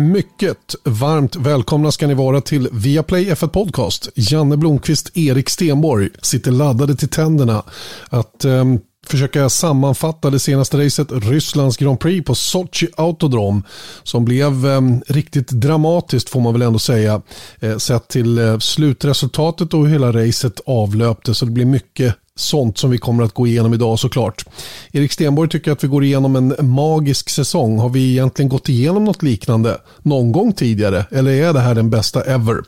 [0.00, 4.08] Mycket varmt välkomna ska ni vara till Viaplay F1 Podcast.
[4.14, 7.62] Janne Blomqvist, Erik Stenborg sitter laddade till tänderna
[8.08, 8.64] att eh,
[9.06, 13.62] försöka sammanfatta det senaste racet, Rysslands Grand Prix på Sochi Autodrom,
[14.02, 17.22] som blev eh, riktigt dramatiskt får man väl ändå säga,
[17.60, 22.78] eh, sett till eh, slutresultatet och hur hela racet avlöpte, så det blir mycket sånt
[22.78, 24.44] som vi kommer att gå igenom idag såklart.
[24.92, 27.78] Erik Stenborg tycker att vi går igenom en magisk säsong.
[27.78, 31.04] Har vi egentligen gått igenom något liknande någon gång tidigare?
[31.10, 32.62] Eller är det här den bästa ever?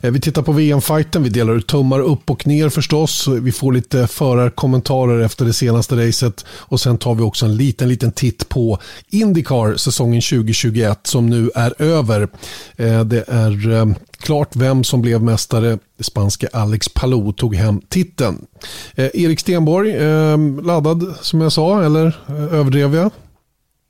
[0.00, 3.28] Eh, vi tittar på VM-fighten, vi delar ut tummar upp och ner förstås.
[3.28, 7.88] Vi får lite förarkommentarer efter det senaste racet och sen tar vi också en liten,
[7.88, 8.78] liten titt på
[9.10, 12.28] Indycar säsongen 2021 som nu är över.
[12.76, 13.86] Eh, det är eh,
[14.22, 15.78] klart vem som blev mästare.
[15.96, 18.46] Det spanska Alex Palou tog hem titeln.
[18.94, 23.10] Eh, Erik Stenborg, eh, laddad som jag sa, eller eh, överdrev jag?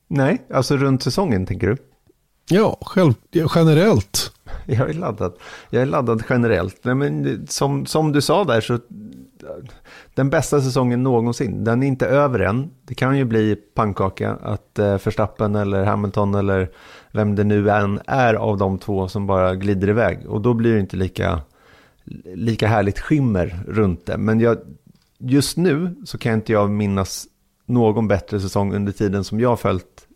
[0.08, 1.76] Nej, alltså runt säsongen tänker du?
[2.48, 3.14] Ja, själv,
[3.54, 4.32] generellt.
[4.66, 5.32] Jag är laddad.
[5.70, 6.76] Jag är laddad generellt.
[6.82, 8.78] Nej, men som, som du sa där så
[10.14, 11.64] den bästa säsongen någonsin.
[11.64, 12.70] Den är inte över än.
[12.82, 16.70] Det kan ju bli pannkaka att eh, Verstappen eller Hamilton eller
[17.12, 20.26] vem det nu än är av de två som bara glider iväg.
[20.26, 21.40] Och då blir det inte lika,
[22.34, 24.18] lika härligt skimmer runt det.
[24.18, 24.58] Men jag,
[25.18, 27.26] just nu så kan inte jag minnas
[27.66, 30.06] någon bättre säsong under tiden som jag har följt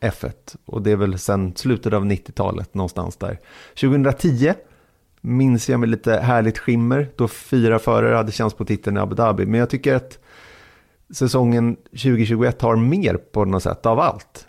[0.00, 0.56] F1.
[0.64, 3.38] Och det är väl sedan slutet av 90-talet någonstans där.
[3.80, 4.54] 2010
[5.20, 9.14] minns jag med lite härligt skimmer då fyra förare hade chans på titeln i Abu
[9.14, 9.46] Dhabi.
[9.46, 10.18] Men jag tycker att
[11.14, 14.47] säsongen 2021 har mer på något sätt av allt.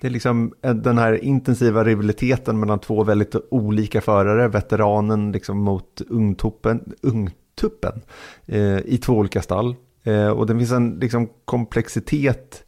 [0.00, 5.58] Det är liksom eh, den här intensiva rivaliteten mellan två väldigt olika förare, veteranen liksom
[5.58, 8.02] mot ungtuppen, ungtuppen
[8.46, 9.76] eh, i två olika stall.
[10.02, 12.64] Eh, och det finns en liksom komplexitet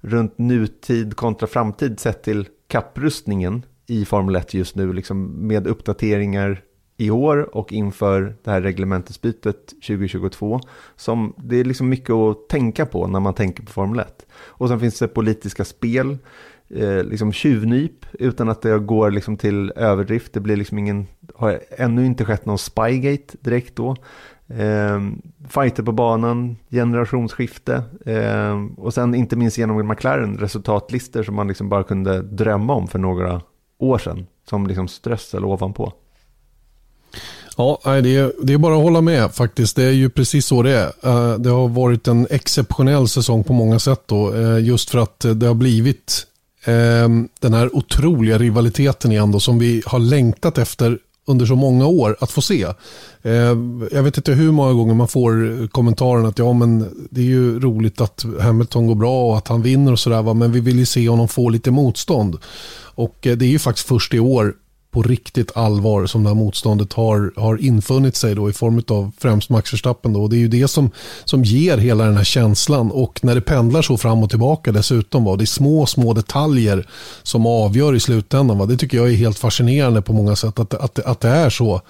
[0.00, 6.62] runt nutid kontra framtid sett till kapprustningen i Formel 1 just nu, liksom med uppdateringar
[6.96, 10.60] i år och inför det här reglementesbytet 2022.
[10.96, 14.26] Som det är liksom mycket att tänka på när man tänker på Formel 1.
[14.32, 16.18] Och sen finns det politiska spel,
[16.70, 20.32] eh, liksom tjuvnyp utan att det går liksom till överdrift.
[20.32, 23.96] Det blir liksom ingen, har ännu inte skett någon spygate direkt då.
[24.48, 25.00] Eh,
[25.48, 31.68] fighter på banan, generationsskifte eh, och sen inte minst genom McLaren resultatlistor som man liksom
[31.68, 33.42] bara kunde drömma om för några
[33.78, 35.92] år sedan som liksom strössel ovanpå.
[37.56, 39.76] Ja, det är, det är bara att hålla med faktiskt.
[39.76, 40.92] Det är ju precis så det är.
[41.02, 44.34] Eh, det har varit en exceptionell säsong på många sätt då.
[44.34, 46.27] Eh, just för att det har blivit
[46.68, 51.86] Ehm, den här otroliga rivaliteten igen då som vi har längtat efter under så många
[51.86, 52.66] år att få se.
[53.22, 56.78] Ehm, jag vet inte hur många gånger man får kommentaren att ja men
[57.10, 60.52] det är ju roligt att Hamilton går bra och att han vinner och sådär men
[60.52, 62.36] vi vill ju se honom få lite motstånd.
[62.94, 64.54] Och eh, det är ju faktiskt först i år
[64.90, 69.12] på riktigt allvar som det här motståndet har, har infunnit sig då i form av
[69.18, 70.12] främst Max Verstappen.
[70.12, 70.22] Då.
[70.22, 70.90] Och det är ju det som,
[71.24, 75.24] som ger hela den här känslan och när det pendlar så fram och tillbaka dessutom.
[75.24, 75.36] Va?
[75.36, 76.88] Det är små, små detaljer
[77.22, 78.58] som avgör i slutändan.
[78.58, 78.66] Va?
[78.66, 81.80] Det tycker jag är helt fascinerande på många sätt att, att, att det är så.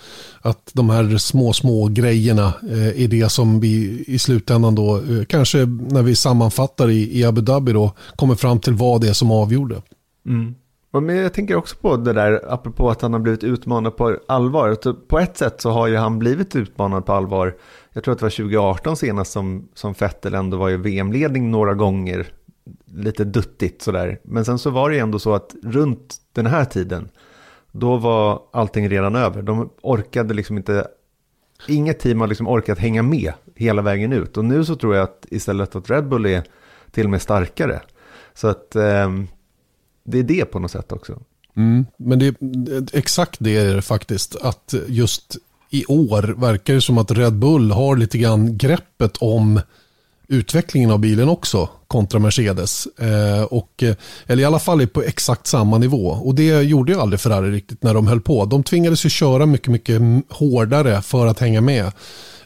[0.41, 5.25] Att de här små, små grejerna eh, är det som vi i slutändan då, eh,
[5.29, 9.13] kanske när vi sammanfattar i, i Abu Dhabi då, kommer fram till vad det är
[9.13, 9.83] som avgjorde.
[10.27, 10.55] Mm.
[10.91, 14.75] Men jag tänker också på det där, apropå att han har blivit utmanad på allvar.
[14.75, 17.57] Typ, på ett sätt så har ju han blivit utmanad på allvar.
[17.93, 21.75] Jag tror att det var 2018 senast som, som Fettel ändå var i VM-ledning några
[21.75, 22.27] gånger.
[22.95, 24.21] Lite duttigt sådär.
[24.23, 27.09] Men sen så var det ju ändå så att runt den här tiden,
[27.73, 29.43] då var allting redan över.
[29.43, 30.87] De orkade liksom inte,
[31.67, 34.37] inget team har liksom orkat hänga med hela vägen ut.
[34.37, 36.43] Och nu så tror jag att istället att Red Bull är
[36.91, 37.81] till och med starkare.
[38.35, 38.77] Så att...
[38.77, 39.09] Eh,
[40.11, 41.19] det är det på något sätt också.
[41.57, 44.37] Mm, men det är exakt det är det faktiskt.
[44.37, 45.37] Att just
[45.71, 49.61] i år verkar det som att Red Bull har lite grann greppet om
[50.29, 52.87] utvecklingen av bilen också kontra Mercedes.
[52.87, 53.95] Eh, och, eh,
[54.27, 56.07] eller i alla fall är på exakt samma nivå.
[56.09, 58.45] Och det gjorde ju aldrig Ferrari riktigt när de höll på.
[58.45, 60.01] De tvingades ju köra mycket, mycket
[60.31, 61.93] hårdare för att hänga med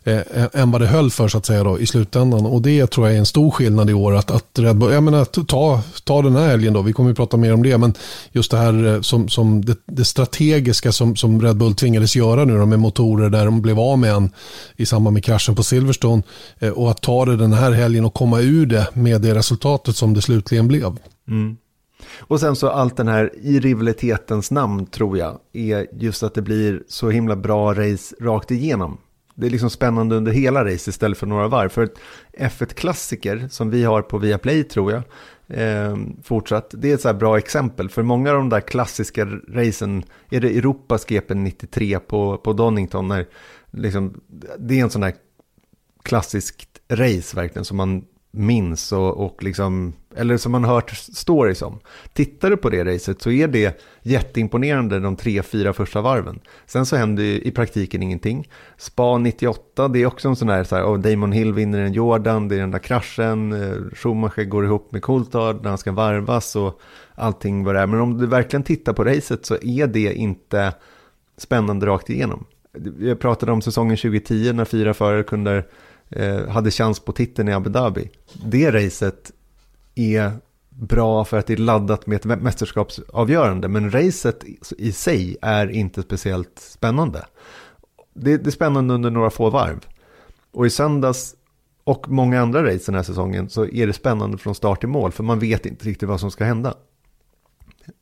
[0.05, 0.21] eh,
[0.53, 2.47] än vad det höll för så att säga då, i slutändan.
[2.47, 4.17] Och det tror jag är en stor skillnad i år.
[4.17, 7.15] Att, att Red Bull, jag menar, ta, ta den här helgen då, vi kommer ju
[7.15, 7.79] prata mer om det.
[7.79, 7.95] Men
[8.33, 12.45] just det här eh, som, som det, det strategiska som, som Red Bull tvingades göra
[12.45, 14.31] nu då, med motorer där de blev av med en
[14.77, 16.23] i samband med kraschen på Silverstone.
[16.59, 19.97] Eh, och att ta det den här helgen och komma ur det med det resultatet
[19.97, 20.99] som det slutligen blev.
[21.29, 21.57] Mm.
[22.19, 26.43] Och sen så allt den här i rivalitetens namn tror jag är just att det
[26.43, 28.99] blir så himla bra race rakt igenom.
[29.35, 31.69] Det är liksom spännande under hela race istället för några varv.
[31.69, 31.89] För
[32.39, 35.03] F1-klassiker som vi har på Viaplay tror jag,
[35.49, 36.75] eh, fortsatt.
[36.79, 40.59] Det är ett så bra exempel, för många av de där klassiska racen, är det
[40.59, 43.27] Europas GP 93 på, på Donington, när
[43.71, 44.21] liksom,
[44.59, 45.15] det är en sån här
[46.03, 51.79] klassisk race verkligen som man minns och, och liksom, eller som man hört stories om.
[52.13, 56.41] Tittar du på det racet så är det jätteimponerande de tre, fyra första varven.
[56.67, 58.49] Sen så händer ju i praktiken ingenting.
[58.77, 61.93] Spa 98, det är också en sån där, så här, oh, Damon Hill vinner en
[61.93, 65.93] Jordan, det är den där kraschen, eh, Schumacher går ihop med Coulthard när han ska
[65.93, 66.81] varvas och
[67.15, 67.87] allting vad det är.
[67.87, 70.75] Men om du verkligen tittar på racet så är det inte
[71.37, 72.45] spännande rakt igenom.
[72.99, 75.65] Jag pratade om säsongen 2010 när fyra förare kunde
[76.13, 78.11] Eh, hade chans på titeln i Abu Dhabi.
[78.45, 79.33] Det racet
[79.95, 80.33] är
[80.69, 84.45] bra för att det är laddat med ett mästerskapsavgörande, men racet
[84.79, 87.25] i sig är inte speciellt spännande.
[88.15, 89.87] Det, det är spännande under några få varv.
[90.53, 91.35] Och i söndags
[91.85, 95.13] och många andra race den här säsongen så är det spännande från start till mål,
[95.13, 96.75] för man vet inte riktigt vad som ska hända.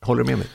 [0.00, 0.48] Håller du med mig?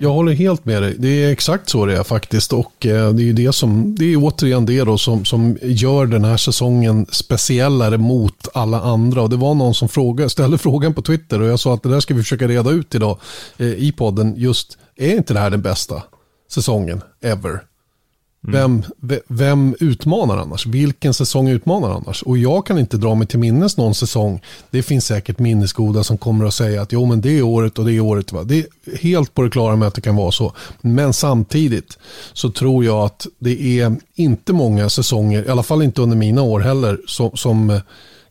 [0.00, 0.94] Jag håller helt med dig.
[0.98, 2.52] Det är exakt så det är faktiskt.
[2.52, 6.24] Och eh, det är, det som, det är återigen det då som, som gör den
[6.24, 9.22] här säsongen speciellare mot alla andra.
[9.22, 11.88] Och det var någon som frågade, ställde frågan på Twitter och jag sa att det
[11.88, 13.18] där ska vi försöka reda ut idag
[13.58, 14.34] eh, i podden.
[14.36, 16.02] Just, är inte det här den bästa
[16.50, 17.67] säsongen ever?
[18.46, 18.82] Mm.
[19.00, 20.66] Vem, vem utmanar annars?
[20.66, 22.22] Vilken säsong utmanar annars?
[22.22, 24.42] Och jag kan inte dra mig till minnes någon säsong.
[24.70, 27.84] Det finns säkert minnesgoda som kommer att säga att jo men det är året och
[27.84, 28.32] det är året.
[28.32, 28.44] Va?
[28.44, 30.52] Det är helt på det klara med att det kan vara så.
[30.80, 31.98] Men samtidigt
[32.32, 36.42] så tror jag att det är inte många säsonger, i alla fall inte under mina
[36.42, 37.80] år heller, som, som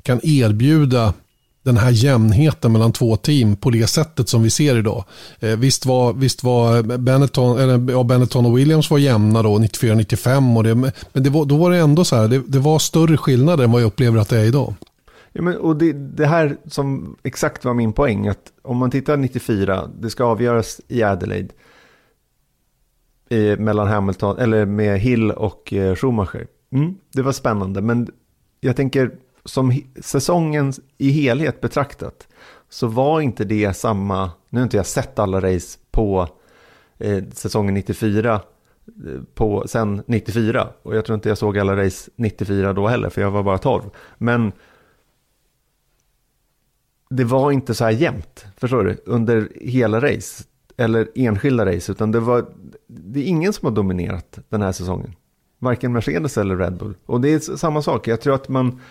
[0.04, 1.14] kan erbjuda
[1.68, 5.04] den här jämnheten mellan två team på det sättet som vi ser idag.
[5.40, 10.92] Eh, visst var, visst var Benetton, eller, ja, Benetton och Williams var jämna då, 94-95,
[11.14, 13.72] men det var, då var det ändå så här, det, det, var större skillnader än
[13.72, 14.74] vad jag upplever att det är idag.
[15.34, 19.18] Ja, men, och det, det här som exakt var min poäng, att om man tittar
[19.18, 21.54] 94, det ska avgöras i Adelaide,
[23.30, 26.48] i, mellan Hamilton, eller med Hill och eh, Schumacher.
[26.72, 28.08] Mm, det var spännande, men
[28.60, 29.12] jag tänker
[29.48, 32.28] som säsongen i helhet betraktat
[32.70, 36.28] så var inte det samma, nu har inte jag sett alla race på
[36.98, 38.42] eh, säsongen 94 eh,
[39.34, 43.22] på, sen 94 och jag tror inte jag såg alla race 94 då heller för
[43.22, 43.84] jag var bara 12.
[44.18, 44.52] Men
[47.10, 50.44] det var inte så här jämnt, förstår du, under hela race
[50.78, 52.46] eller enskilda race utan det var,
[52.88, 55.16] det är ingen som har dominerat den här säsongen.
[55.60, 56.94] Varken Mercedes eller Red Bull.
[57.06, 58.82] Och det är samma sak, jag tror att man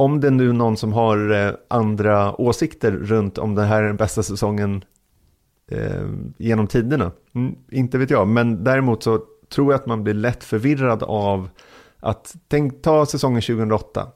[0.00, 3.86] om det nu är någon som har eh, andra åsikter runt om det här är
[3.86, 4.84] den bästa säsongen
[5.70, 6.08] eh,
[6.38, 10.44] genom tiderna, mm, inte vet jag, men däremot så tror jag att man blir lätt
[10.44, 11.48] förvirrad av
[11.98, 14.06] att, tänk, ta säsongen 2008.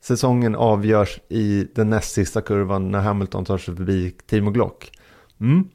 [0.00, 4.90] Säsongen avgörs i den näst sista kurvan när Hamilton tar sig förbi Timo Glock.
[5.40, 5.68] Mm.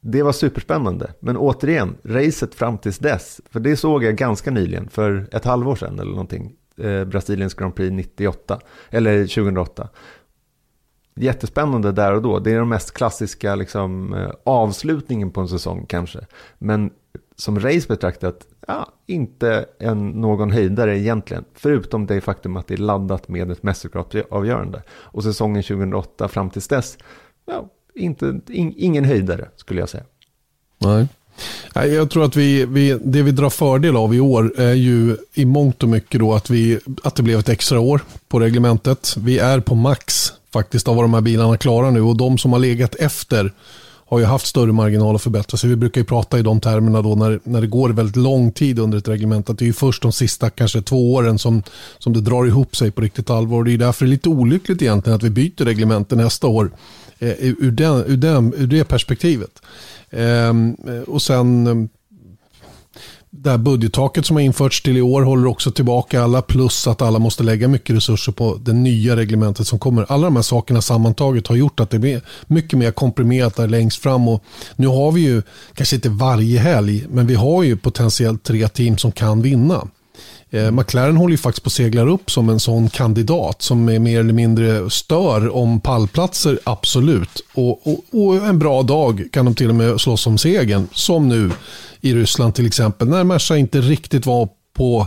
[0.00, 4.88] Det var superspännande, men återigen, racet fram tills dess, för det såg jag ganska nyligen,
[4.88, 8.60] för ett halvår sedan eller någonting, eh, Brasiliens Grand Prix 98,
[8.90, 9.88] eller 2008.
[11.16, 12.38] Jättespännande där och då.
[12.38, 16.26] Det är den mest klassiska liksom, eh, avslutningen på en säsong kanske.
[16.58, 16.90] Men
[17.36, 21.44] som race betraktat, ja, inte en, någon höjdare egentligen.
[21.54, 24.82] Förutom det faktum att det är laddat med ett mästerskapsavgörande.
[24.90, 26.98] Och säsongen 2008 fram tills dess,
[27.46, 30.04] ja, inte, in, ingen höjdare skulle jag säga.
[30.78, 31.08] Nej.
[31.74, 35.44] Jag tror att vi, vi, det vi drar fördel av i år är ju i
[35.44, 39.14] mångt och mycket då att, vi, att det blev ett extra år på reglementet.
[39.18, 42.52] Vi är på max faktiskt av vad de här bilarna klarar nu och de som
[42.52, 43.52] har legat efter
[44.06, 45.70] har ju haft större marginal att förbättra sig.
[45.70, 48.78] Vi brukar ju prata i de termerna då när, när det går väldigt lång tid
[48.78, 49.50] under ett reglement.
[49.50, 51.62] Att det är ju först de sista kanske två åren som,
[51.98, 53.64] som det drar ihop sig på riktigt allvar.
[53.64, 56.70] Det är därför det är lite olyckligt egentligen att vi byter reglementet nästa år
[57.18, 59.62] eh, ur, den, ur, den, ur det perspektivet.
[60.16, 61.88] Ehm, och sen ehm,
[63.30, 67.02] det här budgettaket som har införts till i år håller också tillbaka alla plus att
[67.02, 70.06] alla måste lägga mycket resurser på det nya reglementet som kommer.
[70.08, 74.02] Alla de här sakerna sammantaget har gjort att det blir mycket mer komprimerat där längst
[74.02, 74.44] fram och
[74.76, 75.42] nu har vi ju,
[75.74, 79.88] kanske inte varje helg, men vi har ju potentiellt tre team som kan vinna.
[80.50, 83.98] Eh, McLaren håller ju faktiskt på att segla upp som en sån kandidat som är
[83.98, 87.44] mer eller mindre stör om pallplatser, absolut.
[87.54, 91.28] Och, och, och, en bra dag kan de till och med slåss om segern, som
[91.28, 91.50] nu
[92.00, 95.06] i Ryssland till exempel, när Merca inte riktigt var på,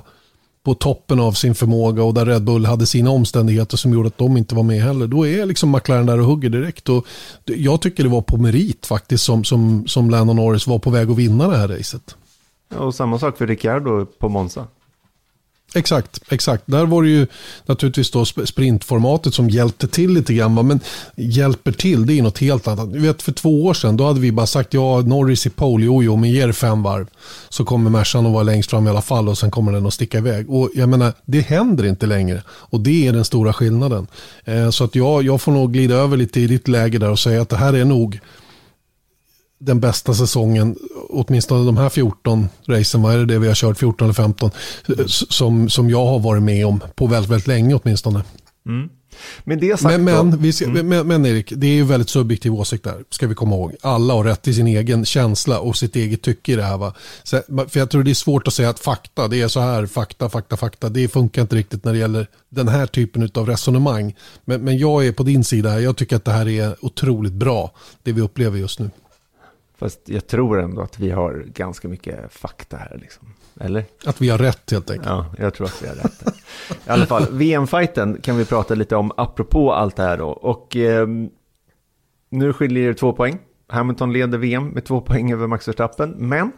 [0.64, 4.18] på toppen av sin förmåga och där Red Bull hade sina omständigheter som gjorde att
[4.18, 5.08] de inte var med heller.
[5.08, 6.90] Då är liksom McLaren där och hugger direkt.
[6.90, 7.08] Och
[7.46, 11.12] jag tycker det var på merit faktiskt som, som, som Lennon Norris var på väg
[11.12, 12.16] att vinna det här racet.
[12.78, 14.68] och samma sak för Ricciardo på Monza.
[15.76, 16.64] Exakt, exakt.
[16.66, 17.28] Där var det ju
[17.66, 20.68] naturligtvis då sprintformatet som hjälpte till lite grann.
[20.68, 20.80] Men
[21.16, 22.94] hjälper till, det är något helt annat.
[22.94, 25.86] Du vet, för två år sedan då hade vi bara sagt ja, Norris i pole,
[25.86, 27.08] jo, jo, men ger fem varv
[27.50, 29.94] så kommer Mercan att vara längst fram i alla fall och sen kommer den att
[29.94, 30.50] sticka iväg.
[30.50, 34.08] Och jag menar, det händer inte längre och det är den stora skillnaden.
[34.46, 37.20] Eh, så att jag, jag får nog glida över lite i ditt läge där och
[37.20, 38.20] säga att det här är nog
[39.60, 40.76] den bästa säsongen,
[41.10, 44.52] åtminstone de här 14 racen, vad är det, det vi har kört, 14 eller 15,
[45.08, 48.24] som, som jag har varit med om på väldigt, väldigt länge åtminstone.
[48.66, 48.90] Mm.
[49.44, 50.88] Men, det sagt men, men, vi mm.
[50.88, 53.76] men, men, Erik, det är ju väldigt subjektiv åsikt där, ska vi komma ihåg.
[53.82, 56.78] Alla har rätt till sin egen känsla och sitt eget tycke i det här.
[56.78, 56.94] Va?
[57.24, 59.86] Så, för jag tror det är svårt att säga att fakta, det är så här,
[59.86, 60.90] fakta, fakta, fakta.
[60.90, 64.16] Det funkar inte riktigt när det gäller den här typen av resonemang.
[64.46, 67.72] Men, men jag är på din sida, jag tycker att det här är otroligt bra,
[68.04, 68.90] det vi upplever just nu.
[69.78, 72.98] Fast jag tror ändå att vi har ganska mycket fakta här.
[73.02, 73.34] Liksom.
[73.60, 73.86] Eller?
[74.06, 75.10] Att vi har rätt helt enkelt.
[75.10, 76.24] Ja, jag tror att vi har rätt.
[76.88, 80.30] I alla fall, VM-fighten kan vi prata lite om apropå allt det här då.
[80.30, 81.08] Och eh,
[82.30, 83.40] nu skiljer det två poäng.
[83.68, 86.16] Hamilton leder VM med två poäng över Max Verstappen.
[86.18, 86.52] Men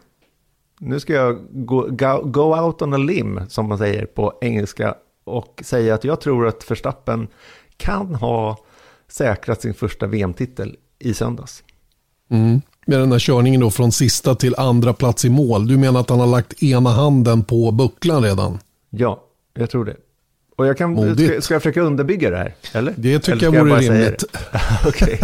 [0.80, 4.96] nu ska jag go, go, go out on a limb, som man säger på engelska.
[5.24, 7.28] Och säga att jag tror att Verstappen
[7.78, 8.58] kan ha
[9.08, 11.64] säkrat sin första VM-titel i söndags.
[12.30, 15.68] Mm med den här körningen då från sista till andra plats i mål.
[15.68, 18.60] Du menar att han har lagt ena handen på bucklan redan?
[18.90, 19.96] Ja, jag tror det.
[20.56, 22.56] Och jag kan, ska, ska, jag försöka underbygga det här?
[22.74, 22.94] Eller?
[22.98, 24.24] Det tycker eller jag vore jag rimligt.
[24.88, 25.20] Okej.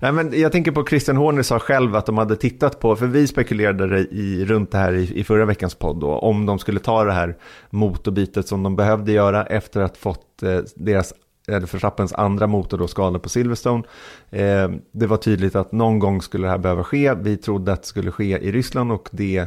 [0.00, 3.06] Nej, men jag tänker på Christian Horner sa själv att de hade tittat på, för
[3.06, 6.80] vi spekulerade i, runt det här i, i förra veckans podd då, om de skulle
[6.80, 7.36] ta det här
[7.70, 11.14] motorbytet som de behövde göra efter att fått eh, deras
[11.48, 13.84] eller Verstappens andra motor då skadad på Silverstone.
[14.30, 17.14] Eh, det var tydligt att någon gång skulle det här behöva ske.
[17.14, 19.46] Vi trodde att det skulle ske i Ryssland och det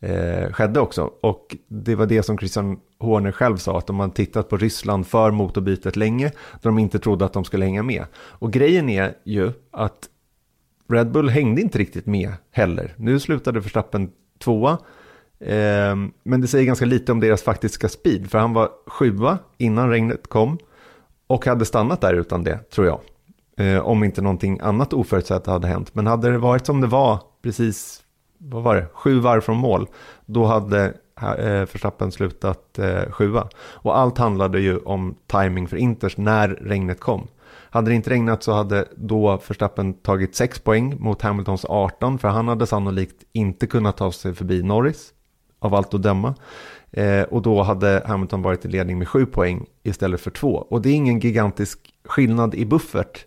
[0.00, 1.10] eh, skedde också.
[1.20, 5.06] Och det var det som Christian Horner själv sa, att de hade tittat på Ryssland
[5.06, 8.04] för motorbytet länge, Där de inte trodde att de skulle hänga med.
[8.16, 10.08] Och grejen är ju att
[10.88, 12.94] Red Bull hängde inte riktigt med heller.
[12.96, 14.78] Nu slutade Verstappen tvåa,
[15.40, 19.90] eh, men det säger ganska lite om deras faktiska speed, för han var sjua innan
[19.90, 20.58] regnet kom
[21.26, 23.00] och hade stannat där utan det, tror jag.
[23.56, 25.94] Eh, om inte någonting annat oförutsett hade hänt.
[25.94, 28.02] Men hade det varit som det var precis,
[28.38, 29.86] vad var det, sju varv från mål,
[30.26, 30.84] då hade
[31.20, 33.48] eh, Verstappen slutat eh, sjua.
[33.56, 37.28] Och allt handlade ju om timing för Inters när regnet kom.
[37.70, 42.28] Hade det inte regnat så hade då Verstappen tagit 6 poäng mot Hamiltons 18 för
[42.28, 45.12] han hade sannolikt inte kunnat ta sig förbi Norris
[45.58, 46.34] av allt att döma.
[46.96, 50.66] Eh, och då hade Hamilton varit i ledning med sju poäng istället för två.
[50.70, 53.24] Och det är ingen gigantisk skillnad i buffert.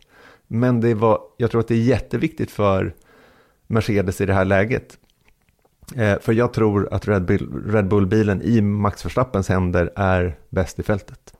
[0.48, 2.94] Men det var, jag tror att det är jätteviktigt för
[3.68, 4.98] Mercedes i det här läget.
[5.96, 10.80] Eh, för jag tror att Red, Bull, Red Bull-bilen i Max Verstappens händer är bäst
[10.80, 11.34] i fältet.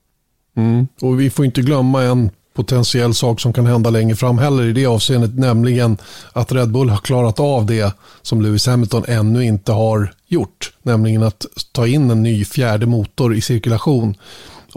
[0.56, 0.88] Mm.
[1.02, 4.74] Och vi får inte glömma en potentiell sak som kan hända längre fram heller i
[4.74, 5.98] det avseendet, nämligen
[6.34, 11.24] att Red Bull har klarat av det som Lewis Hamilton ännu inte har gjort, nämligen
[11.24, 14.16] att ta in en ny fjärde motor i cirkulation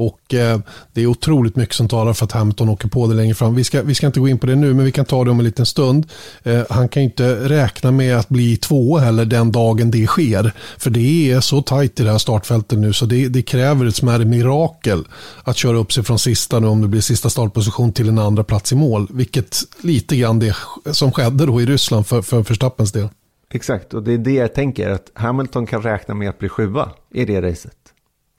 [0.01, 0.61] och eh,
[0.93, 3.55] det är otroligt mycket som talar för att Hamilton åker på det längre fram.
[3.55, 5.31] Vi ska, vi ska inte gå in på det nu, men vi kan ta det
[5.31, 6.07] om en liten stund.
[6.43, 10.53] Eh, han kan inte räkna med att bli två heller den dagen det sker.
[10.79, 13.97] För det är så tajt i det här startfältet nu så det, det kräver ett
[13.97, 15.05] smärre mirakel
[15.45, 18.45] att köra upp sig från sista nu om det blir sista startposition till en andra
[18.45, 19.07] plats i mål.
[19.11, 20.57] Vilket lite grann det
[20.93, 23.09] som skedde då i Ryssland för, för Verstappens del.
[23.55, 26.91] Exakt, och det är det jag tänker, att Hamilton kan räkna med att bli sjua
[27.11, 27.95] i det racet.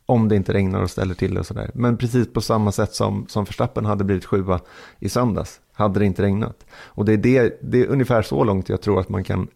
[0.06, 1.72] Om det inte regnar och ställer till det och sådär.
[1.74, 4.60] Men precis på samma sätt som, som Verstappen hade blivit sjua
[5.00, 5.62] i söndags.
[5.74, 6.66] Hade det inte regnat.
[6.72, 9.48] Och det är, det, det är ungefär så långt jag tror att man kan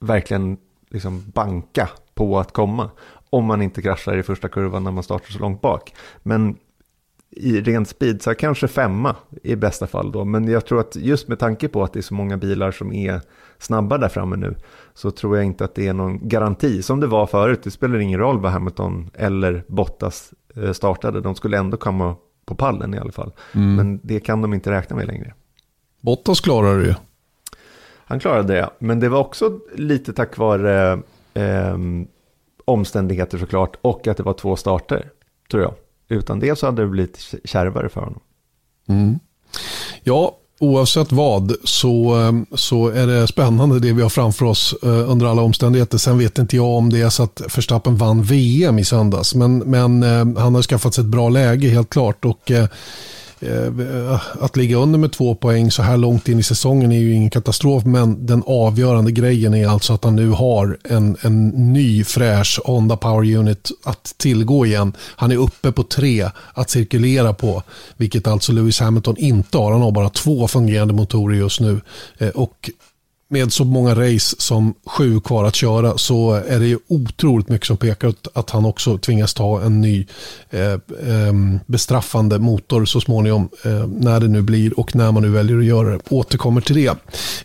[0.00, 0.56] verkligen
[0.90, 2.90] liksom banka på att komma.
[3.30, 5.94] Om man inte kraschar i första kurvan när man startar så långt bak.
[6.22, 6.56] Men
[7.30, 10.24] i ren speed, så kanske femma i bästa fall då.
[10.24, 12.92] Men jag tror att just med tanke på att det är så många bilar som
[12.92, 13.20] är
[13.58, 14.54] snabba där framme nu
[14.94, 16.82] så tror jag inte att det är någon garanti.
[16.82, 21.20] Som det var förut, det spelar ingen roll vad Hamilton eller Bottas eh, startade.
[21.20, 23.32] De skulle ändå komma på pallen i alla fall.
[23.54, 23.74] Mm.
[23.74, 25.34] Men det kan de inte räkna med längre.
[26.00, 26.96] Bottas klarade det
[28.04, 30.92] Han klarade det, men det var också lite tack vare
[31.34, 31.78] eh,
[32.64, 35.10] omständigheter såklart och att det var två starter,
[35.50, 35.74] tror jag.
[36.08, 38.20] Utan det så hade det blivit kärvare för honom.
[38.88, 39.18] Mm.
[40.02, 45.10] Ja, oavsett vad så, eh, så är det spännande det vi har framför oss eh,
[45.10, 45.98] under alla omständigheter.
[45.98, 49.34] Sen vet inte jag om det är så att Verstappen vann VM i söndags.
[49.34, 52.24] Men, men eh, han har skaffat sig ett bra läge helt klart.
[52.24, 52.68] Och eh,
[53.40, 57.12] Eh, att ligga under med två poäng så här långt in i säsongen är ju
[57.12, 62.04] ingen katastrof, men den avgörande grejen är alltså att han nu har en, en ny
[62.04, 64.92] fräsch Honda Power Unit att tillgå igen.
[65.16, 67.62] Han är uppe på tre att cirkulera på,
[67.96, 69.72] vilket alltså Lewis Hamilton inte har.
[69.72, 71.80] Han har bara två fungerande motorer just nu.
[72.18, 72.70] Eh, och
[73.30, 77.66] med så många race som sju kvar att köra så är det ju otroligt mycket
[77.66, 80.06] som pekar ut att han också tvingas ta en ny
[80.50, 81.32] eh, eh,
[81.66, 85.64] bestraffande motor så småningom eh, när det nu blir och när man nu väljer att
[85.64, 86.00] göra det.
[86.10, 86.96] Återkommer till det.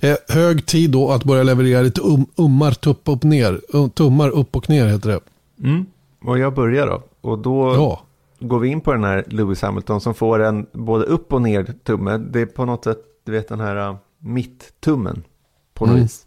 [0.10, 4.30] Eh, hög tid då att börja leverera lite um, ummar tupp upp ner, um, tummar
[4.30, 5.20] upp och ner heter det.
[5.68, 5.86] Mm.
[6.26, 7.04] Och jag börjar då.
[7.22, 8.02] Och då ja.
[8.48, 11.74] går vi in på den här Lewis Hamilton som får en både upp och ner
[11.84, 12.18] tumme.
[12.18, 15.24] Det är på något sätt, du vet den här uh, mitt-tummen
[15.74, 16.04] på något mm.
[16.04, 16.26] vis.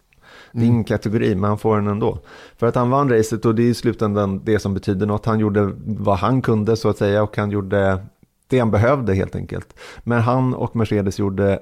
[0.52, 2.18] Det är ingen kategori, men han får den ändå.
[2.56, 5.26] För att han vann racet och det är i slutändan det som betyder något.
[5.26, 8.04] Han gjorde vad han kunde så att säga och han gjorde
[8.48, 9.74] det han behövde helt enkelt.
[10.04, 11.58] Men han och Mercedes gjorde,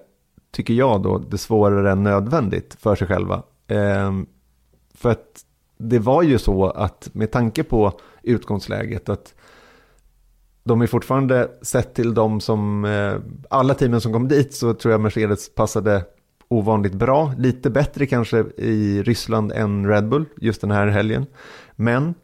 [0.50, 3.42] tycker jag då, det svårare än nödvändigt för sig själva.
[3.68, 4.26] Ehm,
[4.94, 5.44] för att
[5.78, 9.34] det var ju så att med tanke på utgångsläget att
[10.64, 13.14] de är fortfarande sett till de som, eh,
[13.50, 16.04] alla teamen som kom dit så tror jag Mercedes passade
[16.58, 21.26] ovanligt bra, lite bättre kanske i Ryssland än Red Bull just den här helgen.
[21.76, 22.14] Men,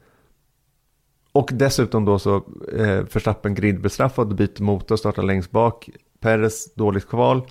[1.32, 2.36] och dessutom då så
[2.76, 7.42] eh, Förstappen gridbestraffad, byter motor, startar längst bak, Perez dåligt kval.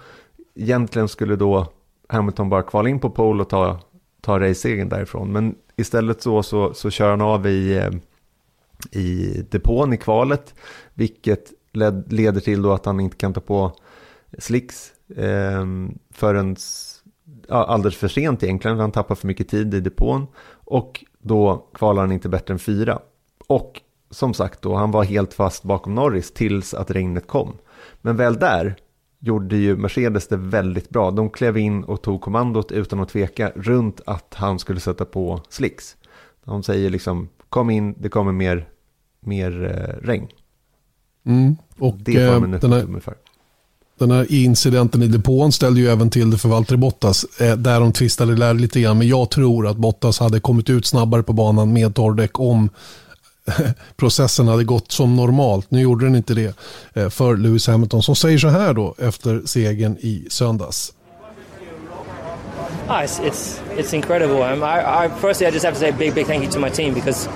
[0.55, 1.67] Egentligen skulle då
[2.07, 3.79] Hamilton bara kvala in på pole och ta,
[4.21, 5.31] ta racegen därifrån.
[5.31, 7.91] Men istället så, så, så kör han av i, eh,
[9.01, 10.53] i depån i kvalet,
[10.93, 13.71] vilket led, leder till då att han inte kan ta på
[14.38, 15.65] slicks eh,
[16.13, 16.55] förrän
[17.48, 18.79] ja, alldeles för sent egentligen.
[18.79, 23.00] Han tappar för mycket tid i depån och då kvalar han inte bättre än fyra.
[23.48, 27.53] Och som sagt då, han var helt fast bakom Norris tills att regnet kom.
[28.01, 28.75] Men väl där
[29.19, 31.12] gjorde ju Mercedes det väldigt bra.
[31.12, 35.41] De klev in och tog kommandot utan att tveka runt att han skulle sätta på
[35.49, 35.97] slicks.
[36.43, 38.69] De säger liksom, kom in, det kommer mer,
[39.19, 40.27] mer eh, regn.
[41.25, 41.56] Mm.
[41.77, 43.15] Och det får eh, den här, för.
[43.99, 47.25] Den här incidenten i depån ställde ju även till det för Valtteri Bottas.
[47.39, 48.97] Eh, där de tvistade där lite grann.
[48.97, 52.69] Men jag tror att Bottas hade kommit ut snabbare på banan med torrdäck om
[53.97, 55.71] processen hade gått som normalt.
[55.71, 56.55] Nu gjorde den inte det
[56.93, 60.93] eh, för Lewis Hamilton som säger så här då efter segern i söndags.
[62.88, 64.41] Ah, it's, it's, it's incredible.
[64.41, 66.59] Um, I, I, firstly, I just have to say a big, big thank you to
[66.59, 67.29] my team because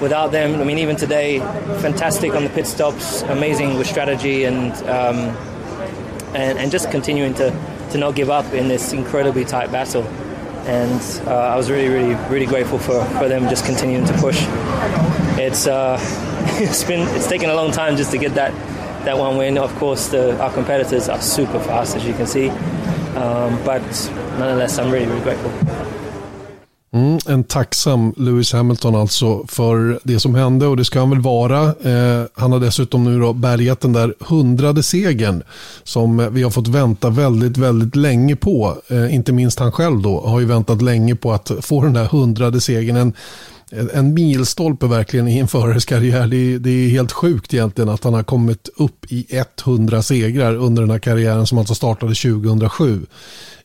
[0.00, 1.38] without them, I mean, even today,
[1.80, 5.36] fantastic on the pit stops, amazing with strategy and um,
[6.34, 7.50] and, and just continuing to,
[7.92, 10.02] to not give up in this incredibly tight battle.
[10.66, 14.38] And uh, I was really, really, really grateful for, for them just continuing to push.
[15.38, 15.98] It's uh,
[16.60, 18.52] it's been it's taken a long time just to get that
[19.04, 19.56] that one win.
[19.58, 22.50] Of course, the, our competitors are super fast, as you can see.
[23.16, 23.82] Um, but
[24.38, 25.99] nonetheless, I'm really, really grateful.
[26.92, 31.20] Mm, en tacksam Lewis Hamilton alltså för det som hände och det ska han väl
[31.20, 31.62] vara.
[31.62, 35.42] Eh, han har dessutom nu då bärgat den där hundrade segern
[35.84, 38.76] som vi har fått vänta väldigt, väldigt länge på.
[38.88, 42.04] Eh, inte minst han själv då har ju väntat länge på att få den där
[42.04, 42.96] hundrade segern.
[42.96, 43.12] En,
[43.94, 46.26] en milstolpe verkligen i en förares karriär.
[46.26, 49.26] Det är, det är helt sjukt egentligen att han har kommit upp i
[49.64, 53.06] 100 segrar under den här karriären som alltså startade 2007.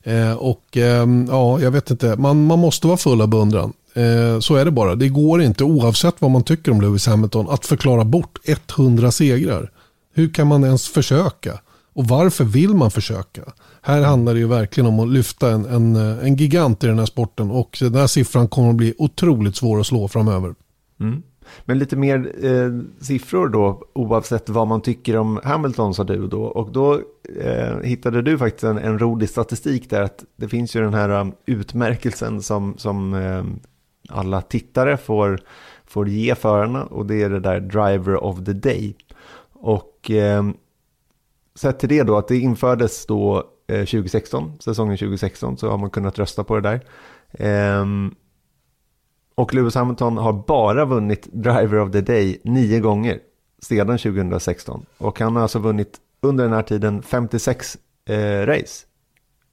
[0.04, 3.74] Eh, och eh, ja, jag vet inte, man, man måste vara full av beundran.
[3.94, 4.96] Eh, så är det bara.
[4.96, 8.40] Det går inte, oavsett vad man tycker om Lewis Hamilton, att förklara bort
[8.78, 9.72] 100 segrar.
[10.14, 11.60] Hur kan man ens försöka?
[11.94, 13.42] Och varför vill man försöka?
[13.86, 17.06] Här handlar det ju verkligen om att lyfta en, en, en gigant i den här
[17.06, 20.56] sporten och den här siffran kommer att bli otroligt svår att slå framöver.
[21.00, 21.24] Mm.
[21.66, 26.44] Men lite mer eh, siffror då, oavsett vad man tycker om Hamilton sa du då.
[26.44, 27.02] Och då
[27.42, 31.10] eh, hittade du faktiskt en, en rolig statistik där att det finns ju den här
[31.10, 33.44] um, utmärkelsen som, som eh,
[34.10, 35.40] alla tittare får,
[35.86, 38.96] får ge förarna och det är det där Driver of the Day.
[39.54, 40.44] Och eh,
[41.56, 45.90] sett till det då att det infördes då Eh, 2016, säsongen 2016, så har man
[45.90, 46.82] kunnat rösta på det där.
[47.82, 48.16] Um,
[49.36, 53.20] och Lewis Hamilton har bara vunnit Driver of the Day nio gånger
[53.62, 54.86] sedan 2016.
[54.98, 58.86] Och han har alltså vunnit under den här tiden 56 eh, race.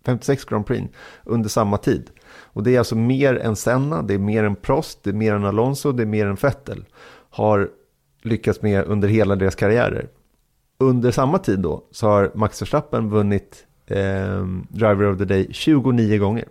[0.05, 0.95] 56 Grand Prix
[1.25, 2.11] under samma tid.
[2.29, 5.35] Och det är alltså mer än Senna, det är mer än Prost, det är mer
[5.35, 6.85] än Alonso, det är mer än Vettel.
[7.31, 7.71] Har
[8.23, 10.09] lyckats med under hela deras karriärer.
[10.79, 16.19] Under samma tid då så har Max Verstappen vunnit eh, Driver of the Day 29
[16.19, 16.45] gånger.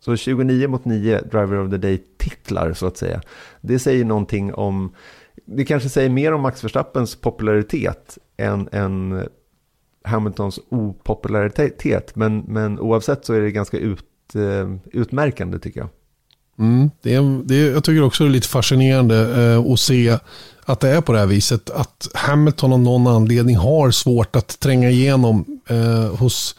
[0.00, 3.20] Så 29 mot 9 Driver of the Day-titlar så att säga.
[3.60, 4.94] Det säger någonting om,
[5.44, 9.28] det kanske säger mer om Max Verstappens popularitet än, än
[10.04, 12.16] Hamiltons opopularitet.
[12.16, 15.88] Men, men oavsett så är det ganska ut, eh, utmärkande tycker jag.
[16.58, 20.18] Mm, det är, det är, jag tycker också det är lite fascinerande eh, att se
[20.70, 21.70] att det är på det här viset.
[21.70, 26.54] Att Hamilton av någon anledning har svårt att tränga igenom eh, hos,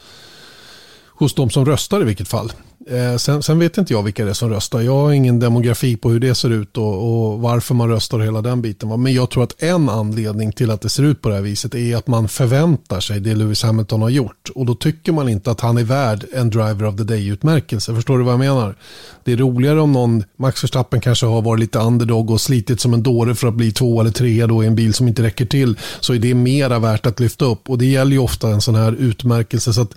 [1.06, 2.52] hos de som röstar i vilket fall.
[2.86, 4.80] Eh, sen, sen, vet inte jag vilka det är som röstar.
[4.80, 8.24] Jag har ingen demografi på hur det ser ut och, och, varför man röstar och
[8.24, 9.02] hela den biten.
[9.02, 11.74] Men jag tror att en anledning till att det ser ut på det här viset
[11.74, 14.50] är att man förväntar sig det Lewis Hamilton har gjort.
[14.54, 17.94] Och då tycker man inte att han är värd en Driver of the Day-utmärkelse.
[17.94, 18.76] Förstår du vad jag menar?
[19.24, 22.94] Det är roligare om någon, Max Verstappen kanske har varit lite underdog och slitit som
[22.94, 25.46] en dåre för att bli två eller tre då i en bil som inte räcker
[25.46, 25.78] till.
[26.00, 27.70] Så är det mera värt att lyfta upp.
[27.70, 29.72] Och det gäller ju ofta en sån här utmärkelse.
[29.72, 29.94] Så att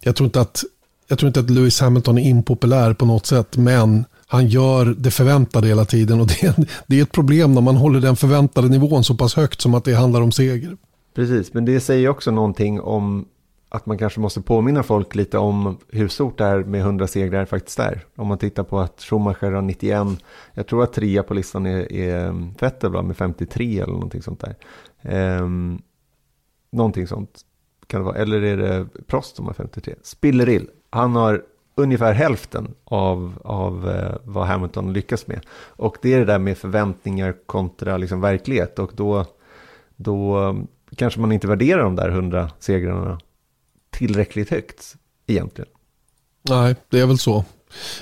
[0.00, 0.64] jag tror inte att
[1.08, 5.10] jag tror inte att Lewis Hamilton är impopulär på något sätt, men han gör det
[5.10, 6.54] förväntade hela tiden och det är,
[6.86, 9.84] det är ett problem när man håller den förväntade nivån så pass högt som att
[9.84, 10.76] det handlar om seger.
[11.14, 13.24] Precis, men det säger också någonting om
[13.68, 17.44] att man kanske måste påminna folk lite om hur stort det är med 100 segrar
[17.44, 18.04] faktiskt är.
[18.16, 20.06] Om man tittar på att Schumacher har 91,
[20.54, 24.56] jag tror att trea på listan är, är Vettel med 53 eller någonting sånt där.
[25.42, 25.82] Um,
[26.72, 27.40] någonting sånt
[27.86, 29.94] kan det vara, eller är det Prost som har 53?
[30.02, 31.42] Spillerill, han har
[31.74, 35.40] ungefär hälften av, av eh, vad Hamilton lyckas med.
[35.52, 38.78] Och det är det där med förväntningar kontra liksom verklighet.
[38.78, 39.26] Och då,
[39.96, 43.20] då mm, kanske man inte värderar de där hundra segrarna
[43.90, 44.94] tillräckligt högt
[45.26, 45.70] egentligen.
[46.42, 47.44] Nej, det är väl så.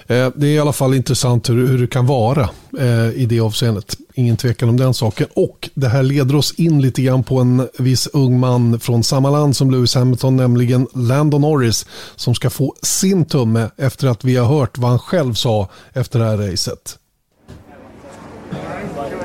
[0.07, 3.41] Eh, det är i alla fall intressant hur, hur det kan vara eh, i det
[3.41, 3.97] avseendet.
[4.15, 5.27] Ingen tvekan om den saken.
[5.35, 9.31] Och det här leder oss in lite grann på en viss ung man från samma
[9.31, 14.37] land som Lewis Hamilton, nämligen Landon Norris, som ska få sin tumme efter att vi
[14.37, 16.99] har hört vad han själv sa efter det här racet.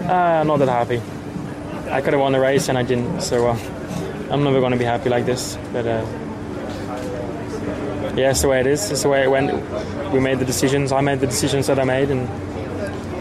[0.07, 1.01] Uh, not that happy.
[1.89, 3.57] I could have won the race and I didn't, so uh,
[4.31, 5.57] I'm never going to be happy like this.
[5.73, 6.01] But uh,
[8.17, 8.89] yeah, it's the way it is.
[8.89, 9.53] It's the way it went.
[10.11, 10.91] We made the decisions.
[10.91, 12.27] I made the decisions that I made, and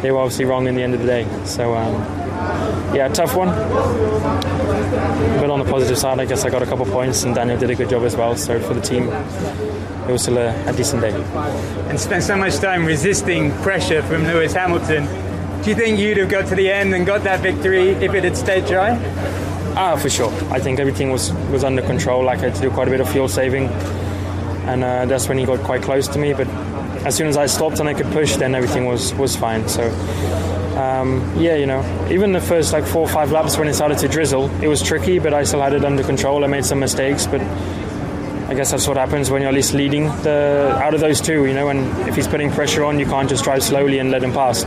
[0.02, 1.26] they were obviously wrong in the end of the day.
[1.44, 1.94] So um,
[2.94, 3.48] yeah, tough one.
[5.38, 7.58] But on the positive side, I guess I got a couple of points, and Daniel
[7.58, 8.36] did a good job as well.
[8.36, 9.10] So for the team,
[10.08, 11.12] it was still a, a decent day.
[11.90, 15.04] And spent so much time resisting pressure from Lewis Hamilton.
[15.62, 18.24] Do you think you'd have got to the end and got that victory if it
[18.24, 18.96] had stayed dry?
[19.76, 20.32] Ah, for sure.
[20.50, 22.24] I think everything was was under control.
[22.24, 23.68] Like I had to do quite a bit of fuel saving
[24.66, 26.32] and uh, that's when he got quite close to me.
[26.32, 26.48] But
[27.06, 29.68] as soon as I stopped and I could push, then everything was was fine.
[29.68, 29.90] So.
[30.76, 33.96] Um, yeah, you know, even the first like four or five laps when it started
[33.98, 36.44] to drizzle, it was tricky, but I still had it under control.
[36.44, 40.04] I made some mistakes, but I guess that's what happens when you're at least leading
[40.22, 41.46] the out of those two.
[41.46, 44.22] You know, and if he's putting pressure on, you can't just drive slowly and let
[44.22, 44.64] him pass.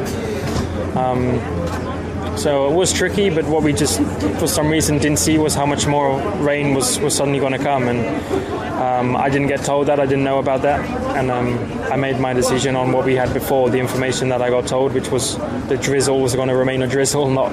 [0.98, 1.40] Um,
[2.40, 4.02] so it was tricky, but what we just
[4.40, 7.60] for some reason didn't see was how much more rain was was suddenly going to
[7.60, 8.00] come, and
[8.80, 10.00] um, I didn't get told that.
[10.00, 10.80] I didn't know about that,
[11.18, 11.60] and um,
[11.92, 13.70] I made my decision on what we had before.
[13.70, 15.38] The information that I got told, which was
[15.68, 17.52] the drizzle was going to remain a drizzle, not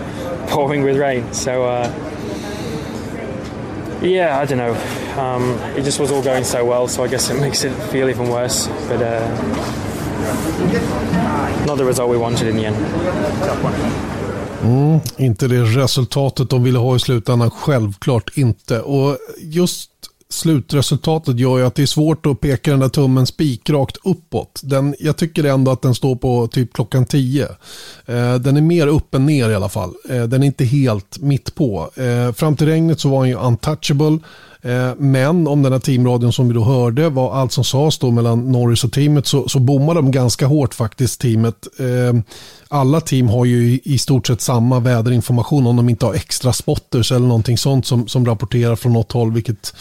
[0.48, 1.34] pouring with rain.
[1.34, 1.92] So uh,
[4.02, 4.74] yeah, I don't know.
[5.20, 8.08] Um, it just was all going so well, so I guess it makes it feel
[8.08, 8.68] even worse.
[8.88, 9.26] But uh,
[11.66, 12.76] not the result we wanted in the end.
[14.62, 18.80] Mm, inte det resultatet de ville ha i slutändan, självklart inte.
[18.80, 19.90] Och just
[20.28, 24.60] slutresultatet gör ju att det är svårt att peka den där tummen spikrakt uppåt.
[24.62, 27.44] Den, jag tycker ändå att den står på typ klockan 10.
[28.06, 29.94] Eh, den är mer upp än ner i alla fall.
[30.10, 31.90] Eh, den är inte helt mitt på.
[31.94, 34.18] Eh, fram till regnet så var han ju untouchable.
[34.66, 38.10] Eh, men om den här teamradion som vi då hörde var allt som sades då
[38.10, 41.66] mellan Norris och teamet så, så bommade de ganska hårt faktiskt teamet.
[41.78, 42.20] Eh,
[42.68, 47.12] alla team har ju i stort sett samma väderinformation om de inte har extra spotters
[47.12, 49.74] eller någonting sånt som, som rapporterar från något håll vilket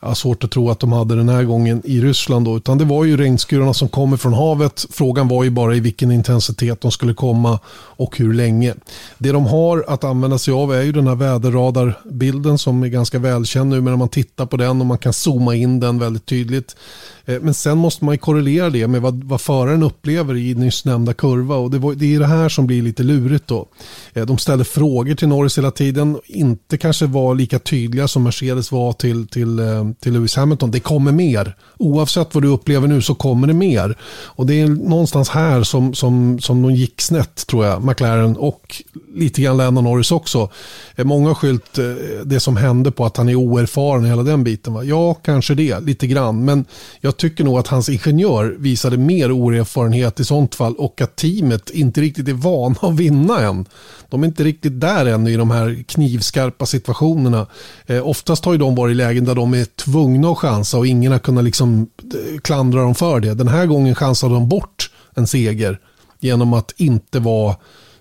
[0.00, 2.44] jag har svårt att tro att de hade den här gången i Ryssland.
[2.44, 4.86] Då, utan det var ju regnskurarna som kommer från havet.
[4.90, 8.74] Frågan var ju bara i vilken intensitet de skulle komma och hur länge.
[9.18, 13.18] Det de har att använda sig av är ju den här väderradarbilden som är ganska
[13.18, 13.76] välkänd nu.
[13.76, 16.76] Men när man tittar på den och man kan zooma in den väldigt tydligt.
[17.26, 20.84] Eh, men sen måste man ju korrelera det med vad, vad föraren upplever i nyss
[20.84, 21.56] nämnda kurva.
[21.56, 23.68] Och det, var, det är det här som blir lite lurigt då.
[24.12, 26.18] Eh, de ställer frågor till Norris hela tiden.
[26.26, 30.70] Inte kanske var lika tydliga som Mercedes var till, till eh, till Lewis Hamilton.
[30.70, 31.56] Det kommer mer.
[31.78, 33.98] Oavsett vad du upplever nu så kommer det mer.
[34.24, 38.82] Och det är någonstans här som, som, som de gick snett tror jag, McLaren och
[39.14, 40.50] lite grann Lennon Norris också.
[40.96, 41.78] Många har skyllt
[42.24, 44.74] det som hände på att han är oerfaren hela den biten.
[44.74, 44.84] Va?
[44.84, 46.44] Ja, kanske det, lite grann.
[46.44, 46.64] Men
[47.00, 51.16] jag jag tycker nog att hans ingenjör visade mer oerfarenhet i sånt fall och att
[51.16, 53.66] teamet inte riktigt är vana att vinna än.
[54.08, 57.46] De är inte riktigt där ännu i de här knivskarpa situationerna.
[57.86, 60.86] Eh, oftast har ju de varit i lägen där de är tvungna att chansa och
[60.86, 63.34] ingen har kunnat liksom eh, klandra dem för det.
[63.34, 65.78] Den här gången chansade de bort en seger
[66.20, 67.56] genom att inte vara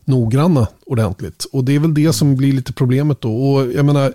[0.05, 1.45] noggranna ordentligt.
[1.51, 3.43] Och det är väl det som blir lite problemet då.
[3.43, 4.13] Och jag menar,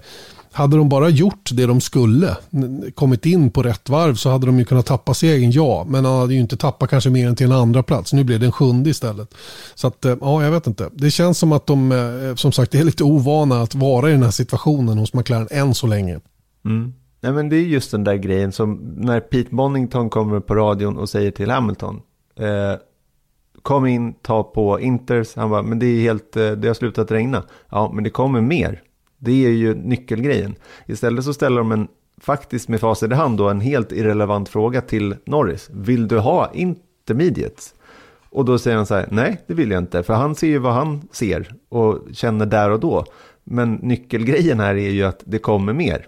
[0.54, 2.36] hade de bara gjort det de skulle,
[2.94, 5.86] kommit in på rätt varv så hade de ju kunnat tappa segern, ja.
[5.88, 8.12] Men han hade ju inte tappat kanske mer än till en andra plats.
[8.12, 9.34] Nu blev det en sjunde istället.
[9.74, 10.90] Så att, eh, ja, jag vet inte.
[10.92, 14.22] Det känns som att de, eh, som sagt, är lite ovana att vara i den
[14.22, 16.20] här situationen hos McLaren än så länge.
[16.64, 16.92] Mm.
[17.20, 20.98] Nej, men det är just den där grejen som när Pete Bonington kommer på radion
[20.98, 22.00] och säger till Hamilton.
[22.36, 22.78] Eh,
[23.62, 25.36] kom in, ta på Inters.
[25.36, 27.42] Han bara, men det är helt, eh, det har slutat regna.
[27.70, 28.82] Ja, men det kommer mer.
[29.24, 30.54] Det är ju nyckelgrejen.
[30.86, 31.88] Istället så ställer de en,
[32.20, 35.70] faktiskt med facit i hand då, en helt irrelevant fråga till Norris.
[35.72, 37.74] Vill du ha intermediates?
[38.30, 40.58] Och då säger han så här, nej det vill jag inte, för han ser ju
[40.58, 43.04] vad han ser och känner där och då.
[43.44, 46.06] Men nyckelgrejen här är ju att det kommer mer.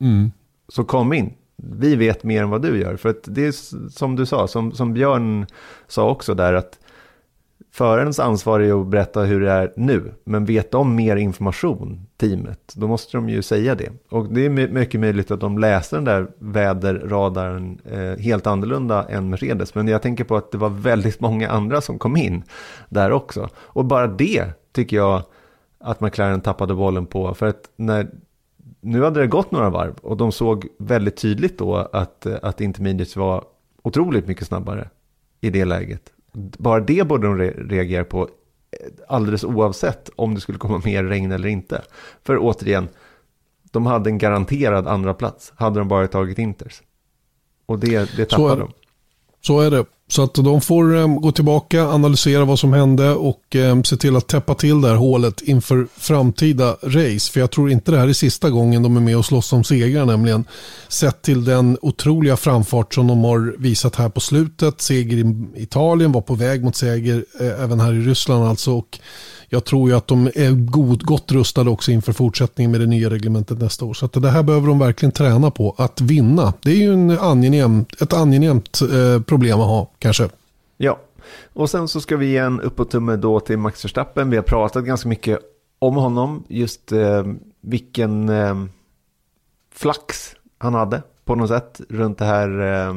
[0.00, 0.30] Mm.
[0.68, 2.96] Så kom in, vi vet mer än vad du gör.
[2.96, 3.52] För att det är
[3.90, 5.46] som du sa, som, som Björn
[5.86, 6.78] sa också där, att
[7.78, 12.72] Förarens ansvar är att berätta hur det är nu, men vet de mer information, teamet,
[12.76, 13.90] då måste de ju säga det.
[14.10, 19.30] Och det är mycket möjligt att de läser den där väderradaren eh, helt annorlunda än
[19.30, 22.42] Mercedes, men jag tänker på att det var väldigt många andra som kom in
[22.88, 23.48] där också.
[23.56, 25.22] Och bara det tycker jag
[25.80, 28.10] att McLaren tappade bollen på, för att när
[28.80, 33.16] nu hade det gått några varv och de såg väldigt tydligt då att, att Intermediates
[33.16, 33.44] var
[33.82, 34.88] otroligt mycket snabbare
[35.40, 38.28] i det läget bara det borde de re reagera på eh,
[39.08, 41.82] alldeles oavsett om det skulle komma mer regn eller inte.
[42.24, 42.88] För återigen,
[43.70, 46.82] de hade en garanterad andra plats hade de bara tagit Inters.
[47.66, 48.72] Och det, det tappade de.
[49.42, 49.84] Så är det.
[50.10, 54.16] Så att de får um, gå tillbaka, analysera vad som hände och um, se till
[54.16, 57.32] att täppa till det här hålet inför framtida race.
[57.32, 59.64] För jag tror inte det här är sista gången de är med och slåss om
[59.64, 60.44] segrar nämligen.
[60.88, 64.80] Sett till den otroliga framfart som de har visat här på slutet.
[64.80, 68.72] Seger i Italien, var på väg mot seger eh, även här i Ryssland alltså.
[68.72, 68.98] Och
[69.48, 73.10] jag tror ju att de är god, gott rustade också inför fortsättningen med det nya
[73.10, 73.94] reglementet nästa år.
[73.94, 76.52] Så att det här behöver de verkligen träna på, att vinna.
[76.62, 80.28] Det är ju en angenäm, ett angenämt eh, problem att ha kanske.
[80.76, 80.98] Ja,
[81.52, 84.30] och sen så ska vi ge en uppåt-tumme då till Max Verstappen.
[84.30, 85.38] Vi har pratat ganska mycket
[85.78, 87.24] om honom, just eh,
[87.60, 88.64] vilken eh,
[89.74, 92.94] flax han hade på något sätt runt det här, eh,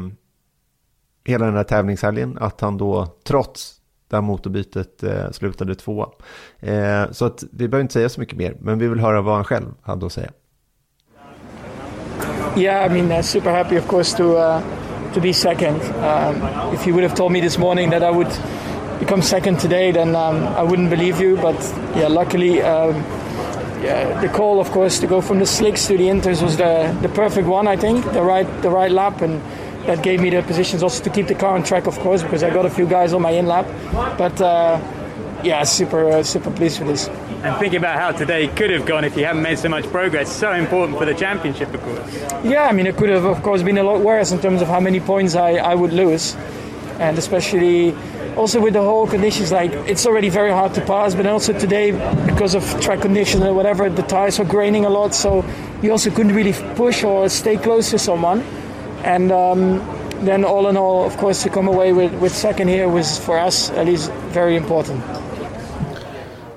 [1.26, 2.38] hela den här tävlingshelgen.
[2.42, 3.81] Att han då trots
[4.12, 6.10] där motorbytet eh, slutade tvåa.
[6.60, 9.36] Eh, så att vi behöver inte säga så mycket mer, men vi vill höra vad
[9.36, 10.32] han själv hade att säga.
[12.58, 14.62] Yeah, I mean, uh, super happy, of course, to uh,
[15.14, 15.82] to be second.
[15.82, 18.32] Um, if you would have told me this morning that I would
[19.00, 21.38] become second today, then um, I wouldn't believe you.
[21.38, 21.56] But
[21.96, 23.06] yeah, luckily, um,
[23.82, 26.94] yeah, the call, of course, to go from the slicks to the inters was the
[27.02, 27.68] the perfect one.
[27.68, 29.42] I think the right the right lap and
[29.86, 32.44] that gave me the positions also to keep the car on track, of course, because
[32.44, 33.66] I got a few guys on my in lap.
[34.18, 34.80] But uh,
[35.44, 37.08] yeah, super uh, super pleased with this.
[37.44, 40.32] And thinking about how today could have gone if you hadn't made so much progress,
[40.32, 42.44] so important for the championship, of course.
[42.44, 44.68] Yeah, I mean, it could have, of course, been a lot worse in terms of
[44.68, 46.36] how many points I, I would lose,
[47.00, 47.96] and especially
[48.38, 49.52] also with the whole conditions.
[49.52, 51.92] Like it's already very hard to pass, but also today
[52.28, 55.44] because of track conditions or whatever, the tires were graining a lot, so
[55.82, 58.44] you also couldn't really push or stay close to someone.
[59.04, 59.82] And um,
[60.26, 63.48] then, all in all, of course, to come away with, with second here was for
[63.48, 65.04] us at least very important.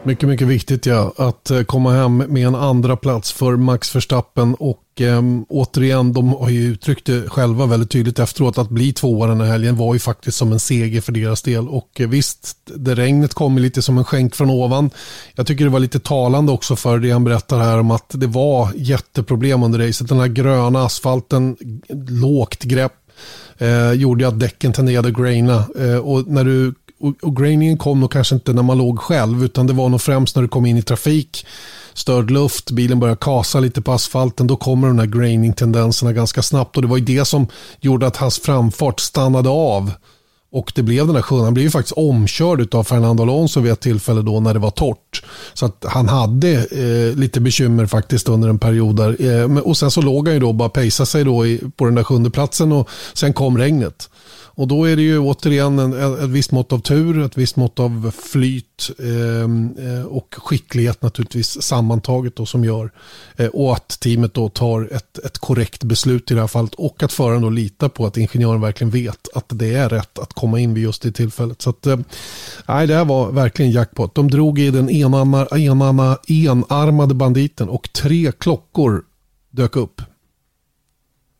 [0.02, 1.12] Mycket, mycket viktigt ja.
[1.16, 6.28] Att eh, komma hem med en andra plats för Max Verstappen och eh, återigen, de
[6.28, 9.94] har ju uttryckt det själva väldigt tydligt efteråt att bli tvåa den här helgen var
[9.94, 13.82] ju faktiskt som en seger för deras del och eh, visst, det regnet kom lite
[13.82, 14.90] som en skänk från ovan.
[15.34, 18.26] Jag tycker det var lite talande också för det han berättar här om att det
[18.26, 20.08] var jätteproblem under racet.
[20.08, 21.56] Den här gröna asfalten,
[22.08, 22.92] lågt grepp,
[23.58, 28.00] eh, gjorde att däcken tenderade att graina eh, och när du och, och grainingen kom
[28.00, 30.66] nog kanske inte när man låg själv utan det var nog främst när du kom
[30.66, 31.46] in i trafik
[31.94, 36.76] störd luft, bilen börjar kasa lite på asfalten, då kommer de här graining-tendenserna ganska snabbt
[36.76, 37.46] och det var ju det som
[37.80, 39.92] gjorde att hans framfart stannade av
[40.52, 41.44] Och det blev den här sjön.
[41.44, 44.70] Han blev ju faktiskt omkörd av Fernando Alonso vid ett tillfälle då när det var
[44.70, 45.22] torrt.
[45.54, 49.40] Så att han hade eh, lite bekymmer faktiskt under en period där.
[49.42, 51.94] Eh, och sen så låg han ju då bara pejsa sig då i, på den
[51.94, 54.10] där sjunde platsen och sen kom regnet.
[54.56, 57.80] Och då är det ju återigen en, ett visst mått av tur, ett visst mått
[57.80, 62.90] av flyt ehm, eh, och skicklighet naturligtvis sammantaget då som gör.
[63.36, 67.02] Eh, och att teamet då tar ett, ett korrekt beslut i det här fallet och
[67.02, 70.60] att föraren då litar på att ingenjören verkligen vet att det är rätt att komma
[70.60, 71.62] in vid just det tillfället.
[71.62, 71.98] Så att, eh,
[72.68, 74.14] nej, det här var verkligen jackpot.
[74.14, 79.02] De drog i den enarmade, enarmade banditen och tre klockor
[79.50, 80.00] dök upp.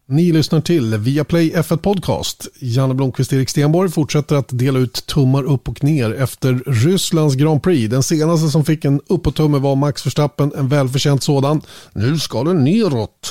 [0.07, 2.49] Ni lyssnar till Viaplay F1 Podcast.
[2.61, 7.63] Janne Blomqvist Erik Stenborg fortsätter att dela ut tummar upp och ner efter Rysslands Grand
[7.63, 7.91] Prix.
[7.91, 11.61] Den senaste som fick en uppåt-tumme var Max Verstappen, en välförtjänt sådan.
[11.93, 13.31] Nu ska den neråt.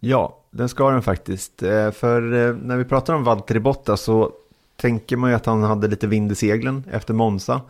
[0.00, 1.62] Ja, den ska den faktiskt.
[1.62, 4.32] Eh, för eh, när vi pratar om Valtteri Bottas så
[4.76, 7.60] tänker man ju att han hade lite vind i seglen efter Monza.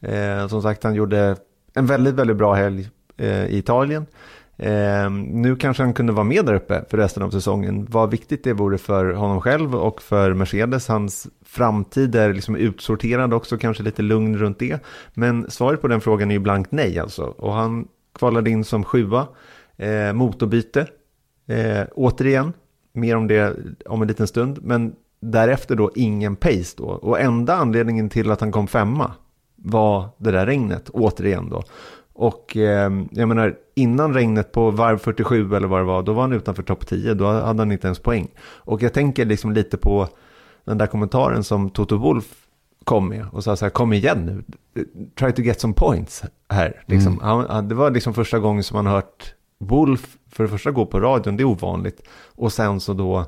[0.00, 1.36] Eh, som sagt, han gjorde
[1.74, 2.88] en väldigt, väldigt bra helg
[3.48, 4.06] i Italien.
[4.56, 7.86] Eh, nu kanske han kunde vara med där uppe för resten av säsongen.
[7.90, 10.88] Vad viktigt det vore för honom själv och för Mercedes.
[10.88, 14.84] Hans framtid är liksom utsorterad också, kanske lite lugn runt det.
[15.14, 17.22] Men svaret på den frågan är ju blankt nej alltså.
[17.22, 17.88] Och han
[18.18, 19.26] kvalade in som sjua.
[19.76, 20.86] Eh, motorbyte,
[21.46, 22.52] eh, återigen,
[22.92, 24.58] mer om det om en liten stund.
[24.62, 26.84] Men därefter då ingen pace då.
[26.84, 29.12] Och enda anledningen till att han kom femma
[29.56, 31.62] var det där regnet, återigen då.
[32.14, 36.22] Och eh, jag menar, innan regnet på varv 47 eller vad det var, då var
[36.22, 37.14] han utanför topp 10.
[37.14, 38.28] Då hade han inte ens poäng.
[38.40, 40.08] Och jag tänker liksom lite på
[40.64, 42.34] den där kommentaren som Toto Wolf
[42.84, 44.44] kom med och sa så här, kom igen nu,
[45.18, 46.82] try to get some points här.
[46.86, 47.12] Liksom.
[47.12, 47.46] Mm.
[47.48, 51.00] Han, det var liksom första gången som man hört Wolf för det första gå på
[51.00, 52.02] radion, det är ovanligt.
[52.26, 53.26] Och sen så då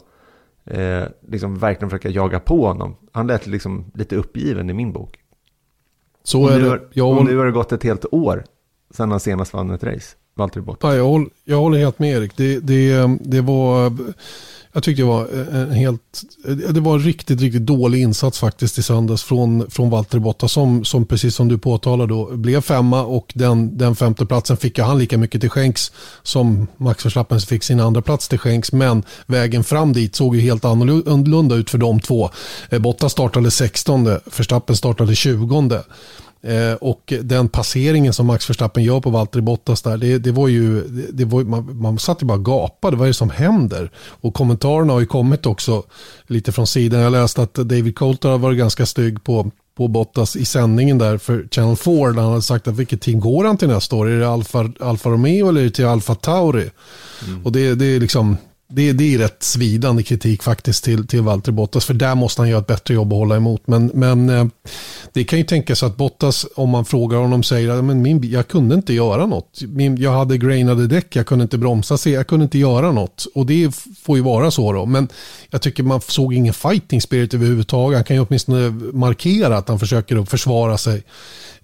[0.64, 2.96] eh, liksom verkligen försöka jaga på honom.
[3.12, 5.18] Han lät liksom lite uppgiven i min bok.
[6.22, 6.81] Så är det.
[6.92, 7.18] Jag...
[7.18, 8.44] Och nu har det gått ett helt år
[8.94, 10.16] sen han senast vann ett race.
[10.37, 10.88] Valtteri Bottas.
[10.90, 12.37] Ja, jag, håller, jag håller helt med Erik.
[12.37, 13.96] Det, det, det var,
[14.72, 16.22] jag tyckte det var en helt,
[16.75, 20.85] det var en riktigt, riktigt dålig insats faktiskt i söndags från, från Valtteri Bottas som,
[20.85, 25.18] som precis som du påtalade då blev femma och den, den femteplatsen fick han lika
[25.18, 29.92] mycket till skänks som Max Verstappen fick sin andra plats till skänks men vägen fram
[29.92, 32.31] dit såg ju helt annorlunda ut för de två.
[32.70, 35.83] Eh, Bottas startade 16, Verstappen startade 20.
[36.42, 40.49] Eh, och den passeringen som Max Verstappen gör på Valtteri Bottas där, det, det var
[40.49, 43.31] ju, det, det var, man, man satt ju bara och gapade, vad är det som
[43.31, 43.90] händer?
[43.96, 45.83] Och kommentarerna har ju kommit också
[46.27, 47.01] lite från sidan.
[47.01, 51.18] Jag läste att David Coulter har varit ganska stygg på på Bottas i sändningen där
[51.18, 54.09] för Channel 4 där han hade sagt att vilket team går han till nästa år?
[54.09, 56.70] Är det Alfa, Alfa Romeo eller är det till Alfa Tauri?
[57.27, 57.44] Mm.
[57.44, 58.37] Och det, det är liksom
[58.68, 61.85] det, det är rätt svidande kritik faktiskt till, till Valtteri Bottas.
[61.85, 63.62] För där måste han göra ett bättre jobb att hålla emot.
[63.66, 64.46] Men, men eh,
[65.12, 68.74] det kan ju tänkas att Bottas, om man frågar honom, säger att min, jag kunde
[68.74, 69.62] inte göra något.
[69.62, 73.26] Min, jag hade grainade däck, jag kunde inte bromsa sig, jag kunde inte göra något.
[73.35, 74.87] Och det får ju vara så då.
[74.87, 75.09] Men
[75.50, 77.96] jag tycker man såg ingen fighting spirit överhuvudtaget.
[77.96, 81.02] Han kan ju åtminstone markera att han försöker försvara sig.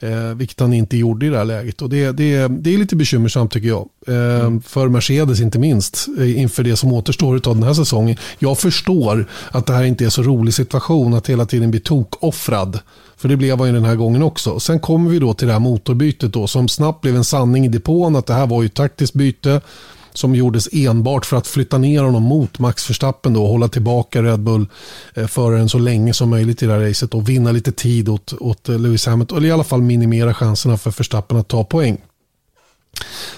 [0.03, 1.83] Eh, vilket han inte gjorde i det här läget.
[1.83, 3.89] Och det, det, det är lite bekymmersamt tycker jag.
[4.07, 4.63] Mm.
[4.63, 6.09] För Mercedes inte minst.
[6.19, 8.17] Eh, inför det som återstår av den här säsongen.
[8.39, 11.15] Jag förstår att det här inte är så rolig situation.
[11.15, 12.79] Att hela tiden bli tokoffrad.
[13.17, 14.61] För det blev han ju den här gången också.
[14.61, 16.47] Sen kommer vi då till det här motorbytet då.
[16.47, 18.17] Som snabbt blev en sanning i depån.
[18.17, 19.61] Att det här var ju ett taktiskt byte
[20.15, 24.23] som gjordes enbart för att flytta ner honom mot Max Verstappen då och hålla tillbaka
[24.23, 28.09] Red Bull-föraren eh, så länge som möjligt i det här racet och vinna lite tid
[28.09, 31.65] åt, åt eh, Lewis Hamilton, eller i alla fall minimera chanserna för Verstappen att ta
[31.65, 31.99] poäng.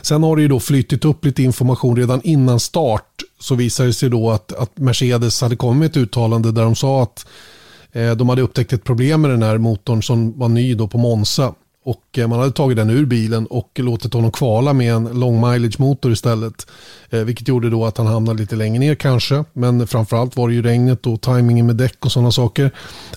[0.02, 3.92] Sen har det ju då flyttit upp lite information redan innan start så visade det
[3.92, 7.26] sig då att, att Mercedes hade kommit med ett uttalande där de sa att
[7.92, 10.98] eh, de hade upptäckt ett problem med den här motorn som var ny då på
[10.98, 15.04] Monza och eh, man hade tagit den ur bilen och låtit honom kvala med en
[15.04, 16.66] long mileage motor istället.
[17.10, 19.44] Eh, vilket gjorde då att han hamnade lite längre ner kanske.
[19.52, 22.70] Men framförallt var det ju regnet och tajmingen med däck och sådana saker.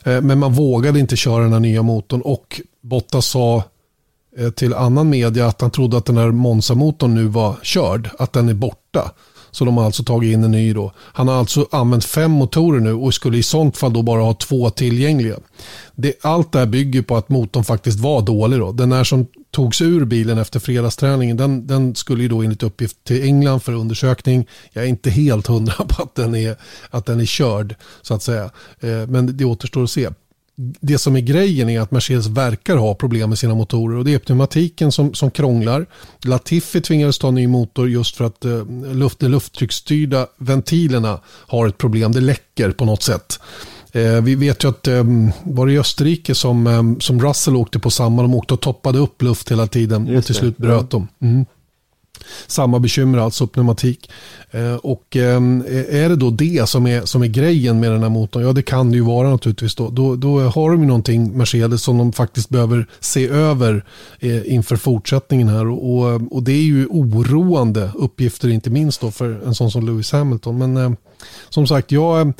[0.04, 3.64] Eh, men man vågade inte köra den här nya motorn och Bottas sa
[4.38, 8.10] Eh, till annan media att han trodde att den här Monza-motorn nu var körd.
[8.20, 9.12] Att den är borta.
[9.52, 10.92] Så de har alltså tagit in en ny då.
[10.98, 14.34] Han har alltså använt fem motorer nu och skulle i sånt fall då bara ha
[14.34, 15.38] två tillgängliga.
[15.96, 18.72] Det, allt det här bygger på att motorn faktiskt var dålig då.
[18.72, 23.04] Den här som togs ur bilen efter fredagsträningen den, den skulle ju då enligt uppgift
[23.04, 24.48] till England för undersökning.
[24.74, 26.56] Jag är inte helt hundra på att den är,
[26.90, 28.44] att den är körd så att säga.
[28.80, 30.10] Eh, men det återstår att se
[30.60, 34.14] det som är grejen är att Mercedes verkar ha problem med sina motorer och det
[34.14, 35.86] är pneumatiken som, som krånglar.
[36.26, 41.68] Latifi tvingades ta en ny motor just för att eh, luft, de lufttrycksstyrda ventilerna har
[41.68, 42.12] ett problem.
[42.12, 43.40] Det läcker på något sätt.
[43.92, 45.04] Eh, vi vet ju att, eh,
[45.44, 49.00] var det i Österrike som, eh, som Russell åkte på samma, de åkte och toppade
[49.00, 51.08] upp luft hela tiden och till slut bröt de.
[51.22, 51.46] Mm.
[52.48, 54.10] Samma bekymmer alltså, pneumatik.
[54.52, 58.04] Eh, och ehm, eh, är det då det som är, som är grejen med den
[58.04, 58.44] här motorn?
[58.44, 59.76] Ja, det kan det ju vara naturligtvis.
[59.76, 63.86] Då, då, då har de ju någonting, Mercedes, som de faktiskt behöver se över
[64.20, 65.68] eh, inför fortsättningen här.
[65.68, 70.12] Och, och det är ju oroande uppgifter, inte minst då för en sån som Lewis
[70.12, 70.58] Hamilton.
[70.58, 70.96] Men ehm,
[71.50, 72.34] som sagt, jag ehm,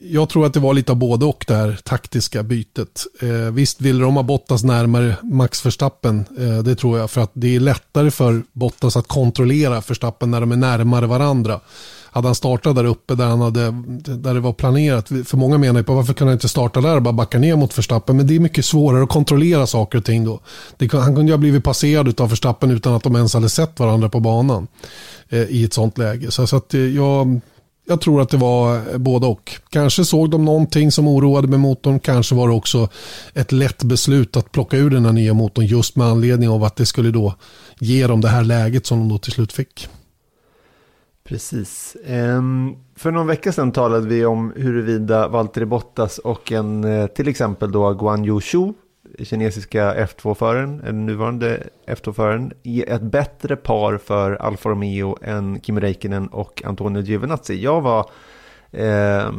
[0.00, 3.06] jag tror att det var lite av både och det här taktiska bytet.
[3.20, 7.30] Eh, visst ville de ha Bottas närmare Max Verstappen, eh, det tror jag, för att
[7.34, 11.60] det är lättare för Bottas att kontrollera Verstappen när de är närmare varandra.
[12.10, 13.70] Hade han startat där uppe där, han hade,
[14.16, 16.96] där det var planerat, för många menar ju på varför kan han inte starta där
[16.96, 20.04] och bara backa ner mot Verstappen, men det är mycket svårare att kontrollera saker och
[20.04, 20.40] ting då.
[20.76, 23.80] Det, han kunde ju ha blivit passerad av Verstappen utan att de ens hade sett
[23.80, 24.66] varandra på banan
[25.28, 26.30] eh, i ett sånt läge.
[26.30, 27.40] Så, så att eh, jag
[27.88, 29.52] jag tror att det var eh, både och.
[29.70, 32.00] Kanske såg de någonting som oroade med motorn.
[32.00, 32.88] Kanske var det också
[33.34, 36.76] ett lätt beslut att plocka ur den här nya motorn just med anledning av att
[36.76, 37.34] det skulle då
[37.78, 39.88] ge dem det här läget som de då till slut fick.
[41.24, 41.96] Precis.
[42.06, 47.28] Ehm, för någon vecka sedan talade vi om huruvida Valtteri Bottas och en eh, till
[47.28, 48.72] exempel då Guan Yu Shu
[49.24, 55.80] kinesiska F2-föraren, den eh, nuvarande F2-föraren, är ett bättre par för Alfa Romeo än Kimi
[55.80, 57.62] Räikkönen och Antonio Giovinazzi.
[57.62, 58.10] Jag var
[58.70, 59.30] eh,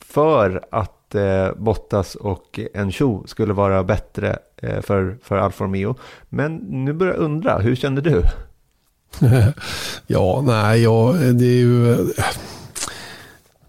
[0.00, 5.94] för att eh, Bottas och Encho skulle vara bättre eh, för, för Alfa Romeo.
[6.28, 8.22] Men nu börjar jag undra, hur kände du?
[10.06, 11.92] ja, nej, ja, det är ju...
[11.92, 11.98] Eh,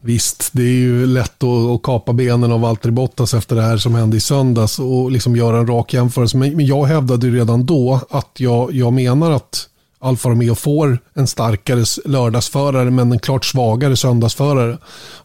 [0.03, 3.95] Visst, det är ju lätt att, kapa benen av Valtteri Bottas efter det här som
[3.95, 6.37] hände i söndags och liksom göra en rak jämförelse.
[6.37, 9.67] Men, jag hävdade redan då att jag, jag menar att
[9.99, 14.77] Alfa Romeo får en starkare lördagsförare men en klart svagare söndagsförare.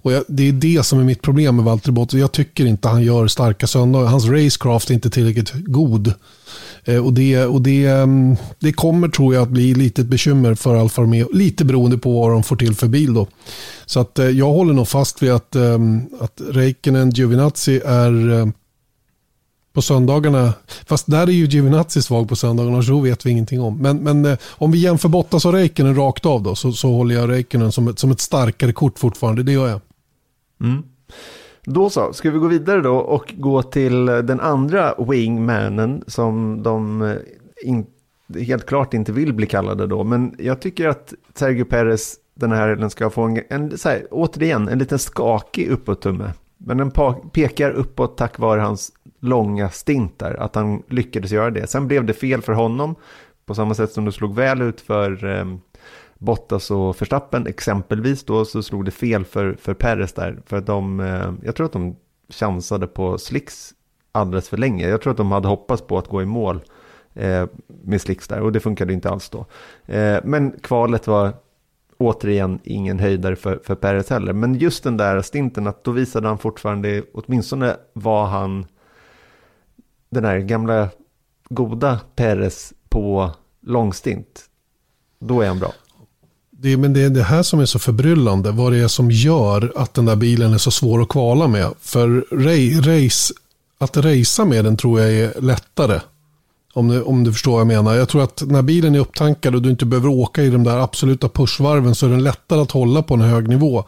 [0.02, 2.20] Och jag, det är det som är mitt problem med Valtteri Bottas.
[2.20, 4.06] Jag tycker inte han gör starka söndagar.
[4.06, 6.14] Hans racecraft är inte tillräckligt god.
[6.86, 10.76] Eh, och det, och det, mm, det kommer tror jag att bli lite bekymmer för
[10.76, 11.28] Alfa Romeo.
[11.32, 13.26] Lite beroende på vad de får till för bil då.
[13.86, 15.78] Så att eh, jag håller nog fast vid att, eh,
[16.20, 18.52] att Räikkönen Giovinazzi är
[19.72, 20.52] på söndagarna.
[20.86, 23.78] Fast där är ju Giovinazzi svag på söndagarna och så vet vi ingenting om.
[23.78, 27.30] Men, men om vi jämför Bottas och Räikkönen rakt av då så, så håller jag
[27.30, 29.42] Räikkönen som ett, som ett starkare kort fortfarande.
[29.42, 29.80] Det gör jag.
[30.62, 30.82] Mm.
[31.68, 37.02] Då så, ska vi gå vidare då och gå till den andra wingmanen som de
[37.02, 37.16] eh,
[37.62, 37.86] in,
[38.34, 40.04] helt klart inte vill bli kallade då.
[40.04, 44.06] Men jag tycker att Sergio Perez den här helgen ska få en, en så här,
[44.10, 46.32] återigen, en liten skakig uppåt-tumme.
[46.58, 46.90] Men den
[47.32, 51.66] pekar uppåt tack vare hans långa stint där, att han lyckades göra det.
[51.66, 52.94] Sen blev det fel för honom,
[53.46, 55.44] på samma sätt som det slog väl ut för eh,
[56.18, 60.38] Bottas och Verstappen exempelvis då så slog det fel för, för Perez där.
[60.46, 61.96] För att de, eh, jag tror att de
[62.28, 63.74] chansade på slicks
[64.12, 64.88] alldeles för länge.
[64.88, 66.62] Jag tror att de hade hoppats på att gå i mål
[67.14, 69.46] eh, med slicks där och det funkade inte alls då.
[69.94, 71.32] Eh, men kvalet var
[71.98, 74.32] återigen ingen höjdare för, för Perez heller.
[74.32, 78.66] Men just den där stinten att då visade han fortfarande, åtminstone var han
[80.10, 80.88] den här gamla
[81.48, 84.44] goda Perez på långstint.
[85.18, 85.72] Då är han bra.
[86.60, 88.50] Det, men det är det här som är så förbryllande.
[88.50, 91.70] Vad det är som gör att den där bilen är så svår att kvala med.
[91.80, 92.26] För
[92.82, 93.34] race,
[93.78, 96.00] att racea med den tror jag är lättare.
[96.72, 97.94] Om du, om du förstår vad jag menar.
[97.94, 100.78] Jag tror att när bilen är upptankad och du inte behöver åka i de där
[100.78, 103.84] absoluta pushvarven så är den lättare att hålla på en hög nivå.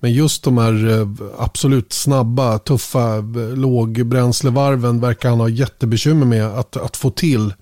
[0.00, 1.08] Men just de här eh,
[1.38, 3.22] absolut snabba, tuffa eh,
[3.54, 7.52] lågbränslevarven verkar han ha jättebekymmer med att, att få till.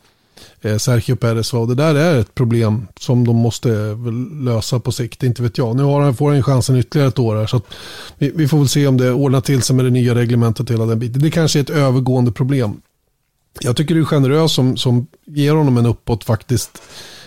[0.66, 1.66] Eh, Sergio Perez var.
[1.66, 4.12] Det där är ett problem som de måste eh,
[4.44, 5.22] lösa på sikt.
[5.22, 5.76] Inte vet jag.
[5.76, 7.46] Nu har han, får han chansen ytterligare ett år här.
[7.46, 7.60] Så
[8.18, 10.86] vi, vi, får väl se om det ordnar till sig med det nya reglementet hela
[10.86, 11.22] den biten.
[11.22, 12.80] Det kanske är ett övergående problem.
[13.60, 16.82] Jag tycker det är generöst som, som ger honom en uppåt faktiskt.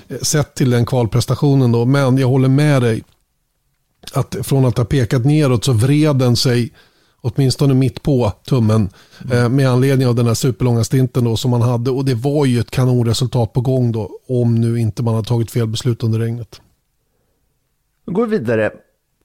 [0.08, 1.86] Eh, sett till den kvalprestationen då.
[1.86, 3.04] Men jag håller med dig.
[4.14, 6.72] Att från att ha pekat neråt så vred den sig
[7.22, 8.90] åtminstone mitt på tummen
[9.32, 9.56] mm.
[9.56, 12.60] med anledning av den här superlånga stinten då som man hade och det var ju
[12.60, 16.62] ett kanonresultat på gång då om nu inte man har tagit fel beslut under regnet.
[18.06, 18.72] Vi går vidare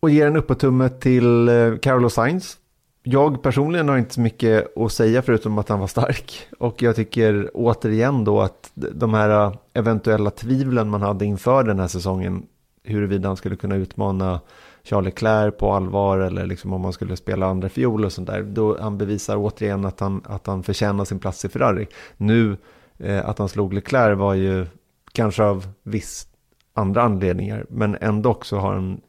[0.00, 2.56] och ger en uppåtumme till eh, Carlos Sainz.
[3.02, 6.96] Jag personligen har inte så mycket att säga förutom att han var stark och jag
[6.96, 12.42] tycker återigen då att de här eh, eventuella tvivlen man hade inför den här säsongen
[12.84, 14.40] huruvida han skulle kunna utmana
[14.84, 18.42] Charles Leclerc på allvar eller liksom om man skulle spela andra fiol och sånt där.
[18.42, 21.86] Då han bevisar återigen att han, att han förtjänar sin plats i Ferrari.
[22.16, 22.56] Nu
[22.98, 24.66] eh, att han slog Leclerc var ju
[25.12, 26.26] kanske av viss
[26.74, 29.00] andra anledningar men ändå så har han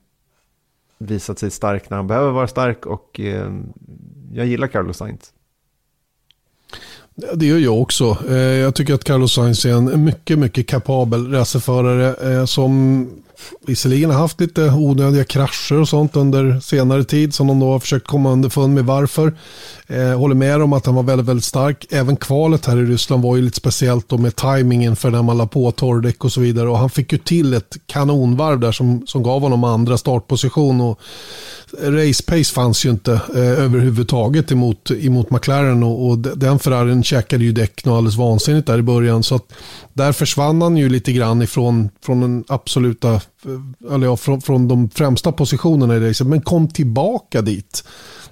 [0.97, 3.51] visat sig stark när han behöver vara stark och eh,
[4.33, 5.33] jag gillar Carlos Sainz.
[7.33, 8.17] Det gör jag också.
[8.29, 13.07] Eh, jag tycker att Carlos Sainz är en mycket, mycket kapabel racerförare eh, som
[13.67, 17.79] visserligen har haft lite onödiga krascher och sånt under senare tid som de då har
[17.79, 19.37] försökt komma underfund med varför.
[19.87, 21.85] Eh, håller med om att han var väldigt, väldigt stark.
[21.89, 25.37] Även kvalet här i Ryssland var ju lite speciellt då med tajmingen för när man
[25.37, 26.69] la på torrdäck och så vidare.
[26.69, 30.81] Och han fick ju till ett kanonvarv där som, som gav honom andra startposition.
[30.81, 30.99] Och
[31.81, 37.43] race pace fanns ju inte eh, överhuvudtaget emot, emot McLaren och, och den Ferrarin käkade
[37.43, 39.23] ju däck något alldeles vansinnigt där i början.
[39.23, 39.53] Så att
[39.93, 44.67] där försvann han ju lite grann ifrån från den absoluta, Eh, eller ja, från, från
[44.67, 47.83] de främsta positionerna i racet, men kom tillbaka dit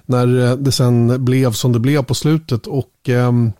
[0.06, 2.66] när eh, det sen blev som det blev på slutet.
[2.66, 3.52] Och ehm,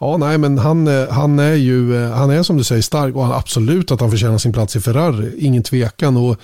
[0.00, 3.36] Ja, nej, men han, eh, han är ju, han är som du säger stark och
[3.36, 6.16] absolut att han förtjänar sin plats i Ferrari, ingen tvekan.
[6.16, 6.36] Och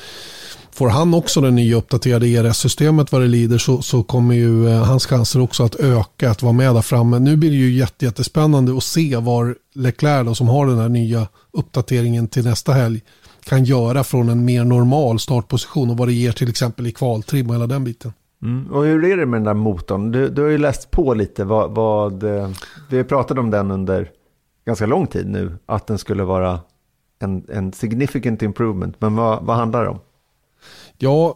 [0.73, 5.07] får han också det nya uppdaterade ERS-systemet vad det lider så, så kommer ju hans
[5.07, 7.19] chanser också att öka att vara med där framme.
[7.19, 10.89] Nu blir det ju jätte, jättespännande att se var Leclerc då, som har den här
[10.89, 13.01] nya uppdateringen till nästa helg
[13.45, 17.49] kan göra från en mer normal startposition och vad det ger till exempel i kvaltrim
[17.49, 18.13] och hela den biten.
[18.43, 18.73] Mm.
[18.73, 20.13] Och hur är det med den där motorn?
[20.13, 22.51] Du, du har ju läst på lite vad, vad eh,
[22.91, 24.11] vi har pratat om den under
[24.67, 26.61] ganska lång tid nu, att den skulle vara
[27.19, 28.97] en, en significant improvement.
[28.99, 29.99] Men vad, vad handlar det om?
[30.99, 31.35] Jag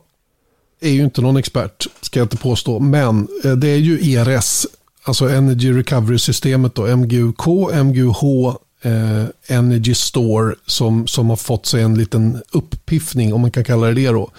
[0.80, 4.66] är ju inte någon expert, ska jag inte påstå, men eh, det är ju ERS,
[5.02, 7.46] alltså Energy Recovery-systemet då, MGUK,
[7.84, 13.64] MGUH, eh, Energy Store som, som har fått sig en liten uppiffning om man kan
[13.64, 14.30] kalla det det då.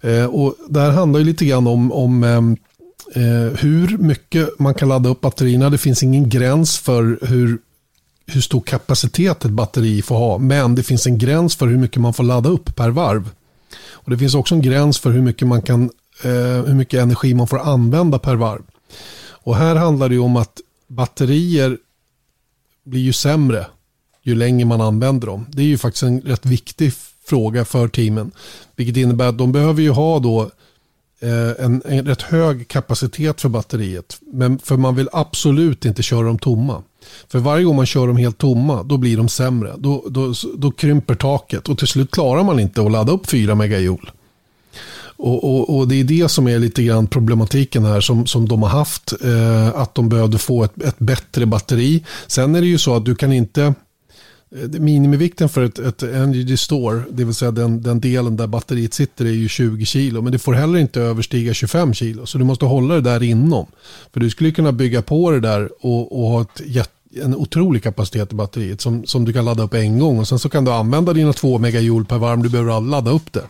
[0.00, 2.56] Eh, och det här handlar ju lite grann om, om ehm,
[3.14, 5.70] eh, hur mycket man kan ladda upp batterierna.
[5.70, 7.58] Det finns ingen gräns för hur,
[8.26, 12.02] hur stor kapacitet ett batteri får ha, men det finns en gräns för hur mycket
[12.02, 13.30] man får ladda upp per varv.
[13.92, 15.82] Och Det finns också en gräns för hur mycket, man kan,
[16.22, 18.62] eh, hur mycket energi man får använda per varv.
[19.42, 21.78] Och här handlar det om att batterier
[22.84, 23.66] blir ju sämre
[24.22, 25.46] ju längre man använder dem.
[25.48, 26.92] Det är ju faktiskt en rätt viktig
[27.24, 28.30] fråga för teamen.
[28.76, 30.42] Vilket innebär att de behöver ju ha då
[31.20, 34.18] eh, en, en rätt hög kapacitet för batteriet.
[34.20, 36.82] Men för man vill absolut inte köra dem tomma.
[37.28, 39.74] För varje gång man kör dem helt tomma, då blir de sämre.
[39.78, 43.54] Då, då, då krymper taket och till slut klarar man inte att ladda upp 4
[43.54, 44.10] megajoule.
[45.22, 48.62] Och, och, och, det är det som är lite grann problematiken här som, som de
[48.62, 49.12] har haft.
[49.24, 52.04] Eh, att de behövde få ett, ett bättre batteri.
[52.26, 53.74] Sen är det ju så att du kan inte
[54.56, 58.94] Eh, minimivikten för ett, ett Energy Store, det vill säga den, den delen där batteriet
[58.94, 60.22] sitter, är ju 20 kilo.
[60.22, 62.26] Men det får heller inte överstiga 25 kilo.
[62.26, 63.66] Så du måste hålla det där inom.
[64.12, 67.82] För du skulle kunna bygga på det där och, och ha ett jätte en otrolig
[67.82, 70.64] kapacitet i batteriet som, som du kan ladda upp en gång och sen så kan
[70.64, 72.42] du använda dina två megajoule per varm.
[72.42, 73.44] Du behöver aldrig ladda upp det.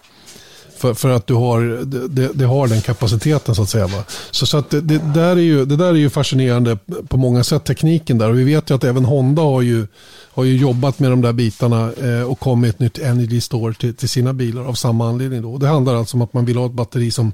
[0.81, 1.61] För, för att du har,
[2.09, 3.87] det, det har den kapaciteten så att säga.
[3.87, 4.05] Va?
[4.31, 6.79] Så, så att det, det, där är ju, det där är ju fascinerande
[7.09, 8.31] på många sätt, tekniken där.
[8.31, 9.87] Och vi vet ju att även Honda har ju,
[10.31, 13.95] har ju jobbat med de där bitarna eh, och kommit ett nytt Energy Store till,
[13.95, 15.43] till sina bilar av samma anledning.
[15.43, 15.53] Då.
[15.53, 17.33] Och det handlar alltså om att man vill ha ett batteri som,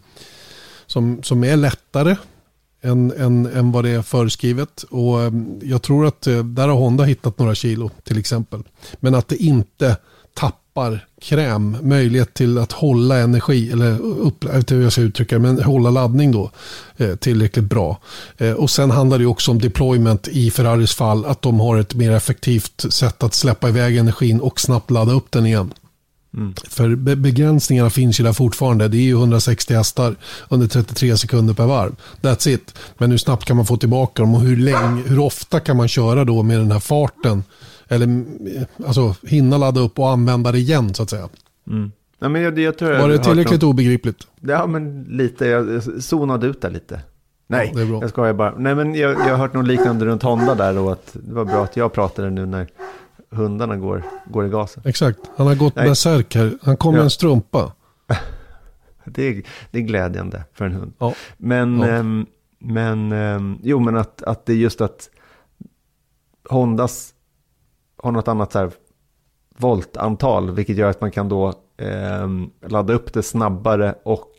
[0.86, 2.16] som, som är lättare
[2.82, 4.82] än, än, än vad det är föreskrivet.
[4.82, 5.32] Och eh,
[5.62, 8.62] jag tror att eh, där har Honda hittat några kilo till exempel.
[9.01, 9.97] Men att det inte
[10.34, 10.65] tappar
[11.20, 15.39] kräm, möjlighet till att hålla energi, eller upp, jag vet inte hur jag ska uttrycka
[15.39, 16.51] men hålla laddning då
[16.97, 18.01] eh, tillräckligt bra.
[18.57, 22.11] Och sen handlar det också om deployment i Ferraris fall, att de har ett mer
[22.11, 25.72] effektivt sätt att släppa iväg energin och snabbt ladda upp den igen.
[26.37, 26.55] Mm.
[26.68, 28.89] För begränsningarna finns ju där fortfarande.
[28.89, 30.16] Det är ju 160 hästar
[30.49, 31.97] under 33 sekunder per varv.
[32.20, 32.74] That's it.
[32.99, 35.89] Men hur snabbt kan man få tillbaka dem och hur, länge, hur ofta kan man
[35.89, 37.45] köra då med den här farten?
[37.89, 38.24] Eller
[38.87, 41.28] alltså, hinna ladda upp och använda det igen så att säga.
[41.66, 41.93] Mm.
[42.18, 43.70] Ja, men jag, jag tror Var det tillräckligt någon...
[43.70, 44.26] obegripligt?
[44.41, 45.47] Ja, men lite.
[45.47, 47.01] Jag zonade ut där lite.
[47.47, 48.55] Nej, ja, jag skojar bara.
[48.59, 51.45] Nej, men jag, jag har hört något liknande runt Honda där och att det var
[51.45, 52.66] bra att jag pratade nu när
[53.30, 54.82] hundarna går, går i gasen.
[54.87, 56.59] Exakt, han har gått bärsärk här.
[56.62, 56.97] Han kom ja.
[56.97, 57.72] med en strumpa.
[59.05, 60.93] det, är, det är glädjande för en hund.
[60.99, 61.14] Ja.
[61.37, 61.89] Men, ja.
[61.89, 62.26] Ähm,
[62.59, 65.11] men ähm, jo, men att, att det är just att
[66.49, 67.14] Hondas
[67.97, 68.70] har något annat så här
[69.59, 72.28] voltantal, vilket gör att man kan då eh,
[72.66, 74.30] ladda upp det snabbare och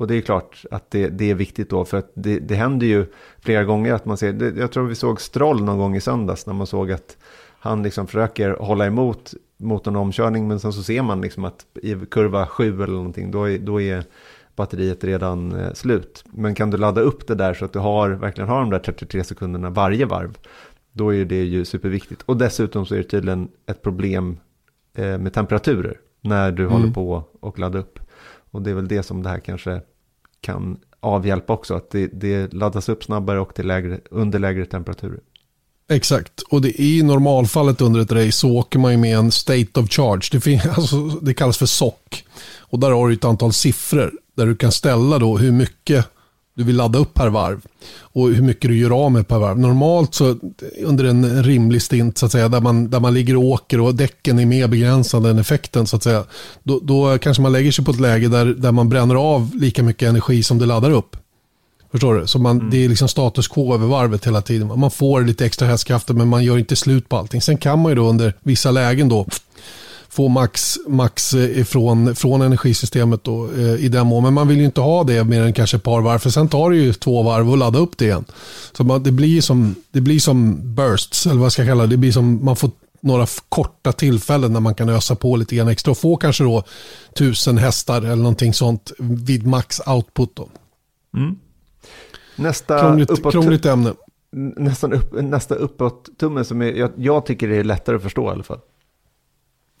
[0.00, 2.86] och det är klart att det, det är viktigt då, för att det, det händer
[2.86, 3.06] ju
[3.40, 6.46] flera gånger att man ser, det, jag tror vi såg Stroll någon gång i söndags
[6.46, 7.16] när man såg att
[7.58, 11.66] han liksom försöker hålla emot mot en omkörning men sen så ser man liksom att
[11.82, 14.04] i kurva 7 eller någonting då är, då är
[14.56, 16.24] batteriet redan eh, slut.
[16.32, 18.78] Men kan du ladda upp det där så att du har, verkligen har de där
[18.78, 20.38] 33 sekunderna varje varv
[20.92, 22.22] då är det ju superviktigt.
[22.22, 24.38] Och dessutom så är det tydligen ett problem
[24.94, 26.72] eh, med temperaturer när du mm.
[26.72, 27.98] håller på och laddar upp.
[28.50, 29.80] Och det är väl det som det här kanske
[30.40, 35.20] kan avhjälpa också, att det, det laddas upp snabbare och till lägre, under lägre temperaturer.
[35.88, 39.30] Exakt, och det är i normalfallet under ett race så åker man ju med en
[39.30, 40.28] state of charge.
[40.32, 42.24] Det, finns, alltså, det kallas för SOC.
[42.58, 46.06] Och där har du ett antal siffror där du kan ställa då hur mycket
[46.54, 47.60] du vill ladda upp per varv
[47.98, 49.58] och hur mycket du gör av med per varv.
[49.58, 50.36] Normalt så
[50.84, 53.94] under en rimlig stint så att säga där man, där man ligger och åker och
[53.94, 56.24] däcken är mer begränsade än effekten så att säga.
[56.62, 59.82] Då, då kanske man lägger sig på ett läge där, där man bränner av lika
[59.82, 61.16] mycket energi som det laddar upp.
[61.90, 62.26] Förstår du?
[62.26, 62.70] Så man, mm.
[62.70, 64.78] det är liksom status quo över varvet hela tiden.
[64.78, 67.42] Man får lite extra hästkrafter men man gör inte slut på allting.
[67.42, 69.26] Sen kan man ju då under vissa lägen då
[70.10, 74.22] få max, max ifrån, från energisystemet då, eh, i den mån.
[74.22, 76.18] Men man vill ju inte ha det mer än kanske ett par varv.
[76.18, 78.24] För sen tar det ju två varv att ladda upp det igen.
[78.72, 81.88] Så man, det, blir som, det blir som bursts, eller vad ska jag kalla det.
[81.88, 85.68] Det blir som man får några korta tillfällen när man kan ösa på lite grann
[85.68, 86.64] extra och få kanske då
[87.14, 90.36] tusen hästar eller någonting sånt vid max output.
[90.36, 90.48] Då.
[91.16, 91.38] Mm.
[92.36, 93.92] Nästa krångligt, uppåt, krångligt ämne.
[94.56, 98.32] Nästan upp, nästa uppåt-tumme som är, jag, jag tycker det är lättare att förstå i
[98.32, 98.60] alla fall.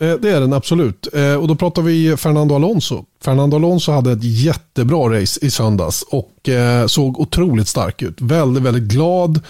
[0.00, 1.08] Eh, det är den absolut.
[1.12, 3.04] Eh, och då pratar vi Fernando Alonso.
[3.24, 8.20] Fernando Alonso hade ett jättebra race i söndags och eh, såg otroligt stark ut.
[8.20, 9.40] Väldigt, väldigt glad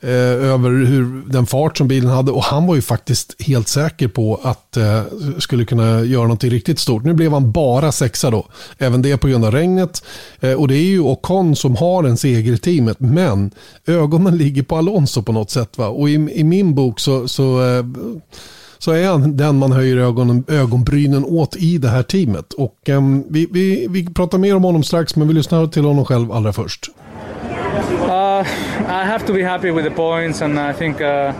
[0.00, 4.40] över hur den fart som bilen hade och han var ju faktiskt helt säker på
[4.42, 4.78] att
[5.38, 7.04] skulle kunna göra något riktigt stort.
[7.04, 8.46] Nu blev han bara sexa då.
[8.78, 10.02] Även det på grund av regnet.
[10.58, 13.50] och det är ju Ocon som har en seger i teamet men
[13.86, 15.78] ögonen ligger på Alonso på något sätt.
[15.78, 15.88] Va?
[15.88, 17.60] Och i, i min bok så, så
[18.78, 22.52] så är han den man höjer ögonen, ögonbrynen åt i det här teamet.
[22.52, 26.04] Och um, vi, vi, vi pratar mer om honom strax, men vi lyssnar till honom
[26.04, 26.90] själv allra först.
[28.08, 28.46] Uh,
[28.88, 31.32] I have to be happy with the points and I think uh...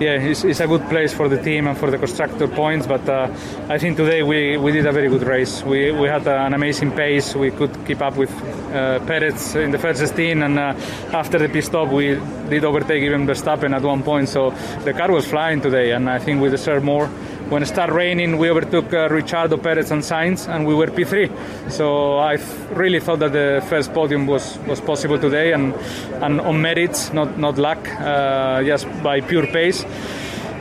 [0.00, 2.86] yeah, it's, it's, a good place for the team and for the constructor points.
[2.86, 3.30] But uh,
[3.68, 5.62] I think today we, we did a very good race.
[5.62, 7.34] We, we had an amazing pace.
[7.34, 8.30] We could keep up with
[8.72, 10.74] uh, Perez in the first 16, and uh,
[11.12, 14.30] after the pit stop, we did overtake even Verstappen at one point.
[14.30, 14.50] So
[14.84, 17.10] the car was flying today, and I think we deserve more
[17.50, 21.70] when it started raining, we overtook uh, Perez, and Sainz, and we were P3.
[21.70, 22.38] So I
[22.72, 25.74] really thought that the first podium was, was possible today, and,
[26.22, 29.84] and on merits, not not luck, uh, just by pure pace.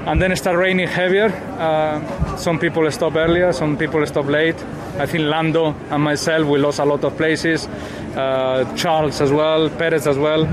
[0.07, 1.27] And then it started raining heavier.
[1.59, 4.55] Uh, some people stop earlier, some people stop late.
[4.97, 7.67] I think Lando and myself we lost a lot of places.
[8.15, 10.45] Uh, Charles as well, Perez as well,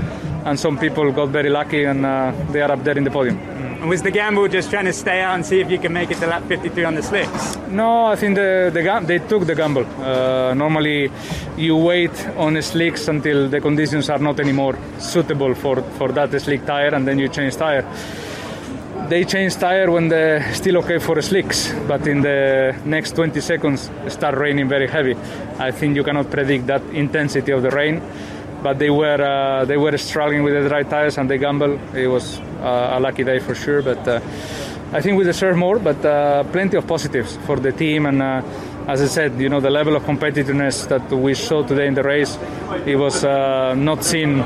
[0.45, 3.56] and some people got very lucky and uh, they are up there in the podium.
[3.87, 6.17] Was the gamble just trying to stay out and see if you can make it
[6.17, 7.55] to lap 53 on the slicks?
[7.69, 9.85] No, I think the, the they took the gamble.
[9.85, 11.09] Uh, normally,
[11.55, 16.65] you wait on slicks until the conditions are not anymore suitable for, for that slick
[16.65, 17.85] tire, and then you change tire.
[19.07, 23.89] They change tire when they're still okay for slicks, but in the next 20 seconds,
[24.09, 25.15] start raining very heavy.
[25.59, 28.01] I think you cannot predict that intensity of the rain
[28.63, 31.79] but they were uh, they were struggling with the dry tires and they gambled.
[31.95, 34.19] It was uh, a lucky day for sure, but uh,
[34.93, 35.79] I think we deserve more.
[35.79, 38.21] But uh, plenty of positives for the team and.
[38.21, 38.41] Uh,
[38.87, 42.03] as I said, you know the level of competitiveness that we saw today in the
[42.03, 42.39] race,
[42.85, 44.41] it was uh, not seen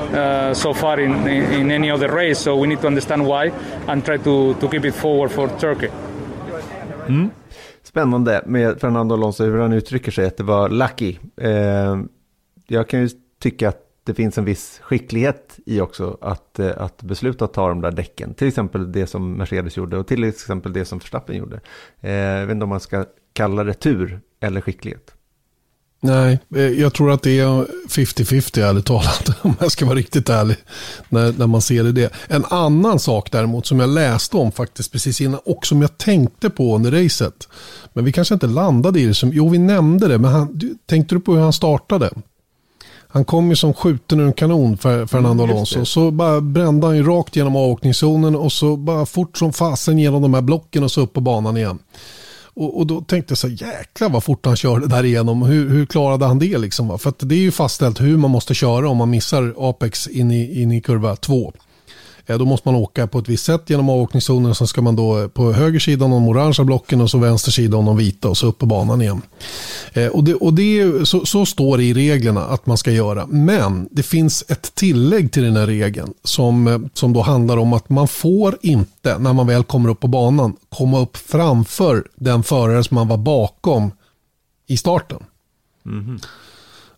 [0.55, 2.39] so far in, in, in, any other race.
[2.39, 3.51] So we need to understand why
[3.88, 5.89] and try to, to keep it forward for Turkey.
[7.07, 7.30] Mm.
[7.84, 11.18] Spännande med Fernando Alonso hur han uttrycker sig, att det var lucky.
[11.38, 11.97] Eh,
[12.68, 13.09] jag kan ju
[13.39, 17.70] tycka att det finns en viss skicklighet i också att, eh, att besluta att ta
[17.70, 18.34] de där däcken.
[18.34, 21.60] Till exempel det som Mercedes gjorde och till exempel det som Verstappen gjorde.
[22.02, 25.16] Eh, jag vet inte om man ska kalla det tur eller skicklighet.
[26.04, 30.30] Nej, eh, jag tror att det är 50-50 ärligt talat, om jag ska vara riktigt
[30.30, 30.58] ärlig,
[31.10, 32.14] när, när man ser det.
[32.28, 36.49] En annan sak däremot som jag läste om faktiskt precis innan och som jag tänkte
[36.49, 37.49] på under racet,
[37.93, 41.16] men vi kanske inte landade i det, som, jo vi nämnde det, men han, tänkte
[41.16, 42.10] du på hur han startade?
[43.14, 45.86] Han kom ju som skjuten ur en kanon för Fernando mm, Alonso.
[45.86, 50.22] Så bara brände han ju rakt genom avåkningszonen och så bara fort som fasen genom
[50.22, 51.80] de här blocken och så upp på banan igen.
[52.53, 55.41] Och, och då tänkte jag så jäklar vad fort han körde där igenom.
[55.41, 56.99] Hur, hur klarade han det liksom?
[56.99, 60.62] För det är ju fastställt hur man måste köra om man missar Apex in i,
[60.62, 61.53] in i kurva 2.
[62.32, 64.55] Eh, då måste man åka på ett visst sätt genom avåkningszonen.
[64.55, 67.51] Sen ska man då eh, på höger sida om de orangea blocken och så vänster
[67.51, 69.21] sida om de vita och så upp på banan igen.
[69.93, 73.27] Eh, och det, och det, så, så står det i reglerna att man ska göra.
[73.27, 77.89] Men det finns ett tillägg till den här regeln som, som då handlar om att
[77.89, 82.84] man får inte, när man väl kommer upp på banan, komma upp framför den förare
[82.84, 83.91] som man var bakom
[84.67, 85.19] i starten.
[85.86, 86.19] Mm.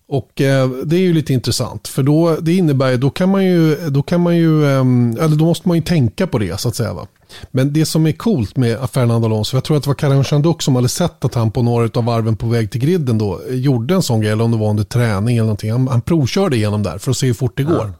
[0.07, 1.87] Och eh, det är ju lite intressant.
[1.87, 4.79] För då, det innebär, då kan man ju, då kan man ju, eh,
[5.25, 6.93] eller då måste man ju tänka på det så att säga.
[6.93, 7.07] Va?
[7.51, 10.61] Men det som är coolt med Fernando Alonso, jag tror att det var Karim Chanduk
[10.61, 13.93] som hade sett att han på några av varven på väg till griden då gjorde
[13.93, 15.71] en sån grej, eller om det var under träning eller någonting.
[15.71, 17.93] Han, han provkörde igenom där för att se hur fort det går.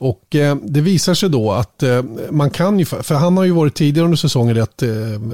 [0.00, 3.50] Och eh, det visar sig då att eh, man kan ju, för han har ju
[3.50, 4.88] varit tidigare under säsongen rätt eh,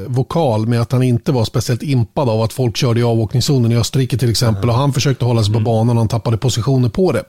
[0.06, 3.76] vokal med att han inte var speciellt impad av att folk körde i avåkningszonen i
[3.76, 4.62] Österrike till exempel.
[4.62, 4.74] Mm.
[4.74, 5.64] Och han försökte hålla sig på mm.
[5.64, 7.24] banan och han tappade positioner på det.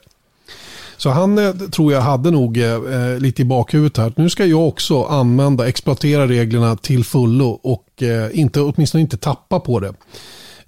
[0.98, 4.14] Så han eh, tror jag hade nog eh, eh, lite i bakhuvudet här.
[4.16, 9.60] Nu ska jag också använda, exploatera reglerna till fullo och eh, inte, åtminstone inte tappa
[9.60, 9.94] på det.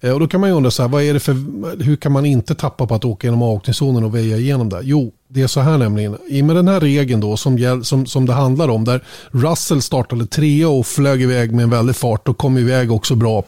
[0.01, 2.11] Eh, och då kan man ju undra så här, vad är det för, hur kan
[2.11, 4.81] man inte tappa på att åka genom avåkningszonen och väja igenom där?
[4.83, 6.17] Jo, det är så här nämligen.
[6.27, 9.81] I och med den här regeln då som, som, som det handlar om, där Russell
[9.81, 13.43] startade trea och flög iväg med en väldig fart och kom iväg också bra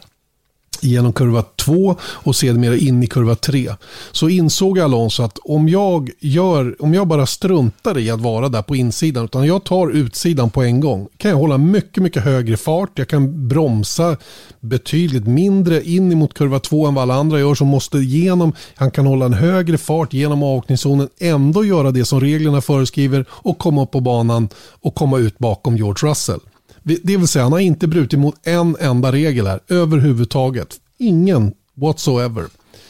[0.82, 3.70] genom kurva 2 och sedermera in i kurva 3.
[4.12, 8.62] Så insåg Alonso att om jag, gör, om jag bara struntar i att vara där
[8.62, 12.56] på insidan utan jag tar utsidan på en gång kan jag hålla mycket, mycket högre
[12.56, 12.90] fart.
[12.94, 14.16] Jag kan bromsa
[14.60, 18.52] betydligt mindre in mot kurva 2 än vad alla andra gör som måste genom.
[18.74, 23.58] Han kan hålla en högre fart genom avåkningszonen, ändå göra det som reglerna föreskriver och
[23.58, 24.48] komma upp på banan
[24.80, 26.40] och komma ut bakom George Russell.
[26.82, 30.76] Det vill säga han har inte brutit mot en enda regel här överhuvudtaget.
[30.98, 32.44] Ingen whatsoever.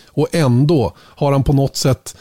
[0.08, 2.16] Och ändå har han på något sätt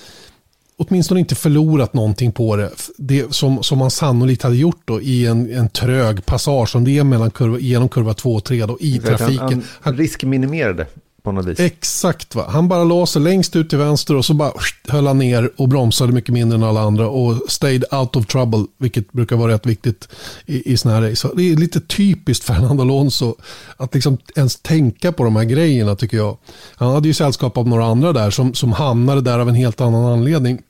[0.78, 2.72] åtminstone inte förlorat någonting på det.
[2.98, 6.98] det som, som han sannolikt hade gjort då i en, en trög passage som det
[6.98, 9.40] är mellan kurva, genom kurva 2 och 3 då, i trafiken.
[9.40, 10.88] Han, han riskminimerade
[11.24, 11.60] på något vis.
[11.60, 12.46] Exakt, va?
[12.50, 14.52] han bara låser sig längst ut till vänster och så bara
[14.88, 18.66] höll han ner och bromsade mycket mindre än alla andra och stayed out of trouble,
[18.78, 20.08] vilket brukar vara rätt viktigt
[20.46, 21.30] i, i sådana här race.
[21.36, 23.36] Det är lite typiskt Fernando Alonso
[23.78, 26.38] att liksom ens tänka på de här grejerna tycker jag.
[26.76, 29.82] Han hade ju sällskap av några andra där som, som hamnade där av en helt
[29.82, 30.62] annan anledning.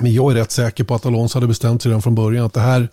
[0.00, 2.54] Men jag är rätt säker på att Alonso hade bestämt sig redan från början att
[2.54, 2.88] det här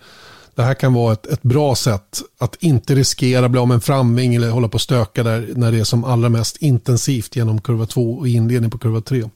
[0.55, 3.81] det här kan vara ett, ett bra sätt att inte riskera bli av med en
[3.81, 7.61] framving eller hålla på och stöka där när det är som allra mest intensivt genom
[7.61, 9.29] kurva 2 och inledning på kurva 3.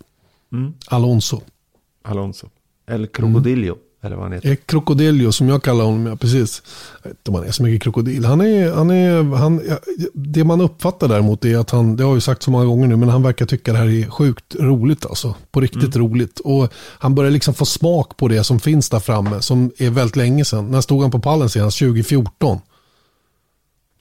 [0.52, 0.74] Mm.
[0.88, 1.42] Alonso.
[2.04, 2.48] Alonso.
[2.88, 3.74] El Crocodillo.
[3.74, 3.86] Mm.
[4.02, 4.56] Eller vad han heter.
[4.56, 6.62] Krokodiljo som jag kallar honom, ja precis.
[7.04, 8.26] Jag vet inte om han är så mycket krokodil.
[8.26, 9.62] Han är, han är, han,
[10.14, 12.88] det man uppfattar däremot är att han, det har jag ju sagt så många gånger
[12.88, 15.36] nu, men han verkar tycka det här är sjukt roligt alltså.
[15.52, 16.08] På riktigt mm.
[16.08, 16.39] roligt.
[16.39, 20.16] Och han börjar liksom få smak på det som finns där framme, som är väldigt
[20.16, 20.72] länge sedan.
[20.72, 21.80] När stod han på pallen senast?
[21.80, 22.60] 2014.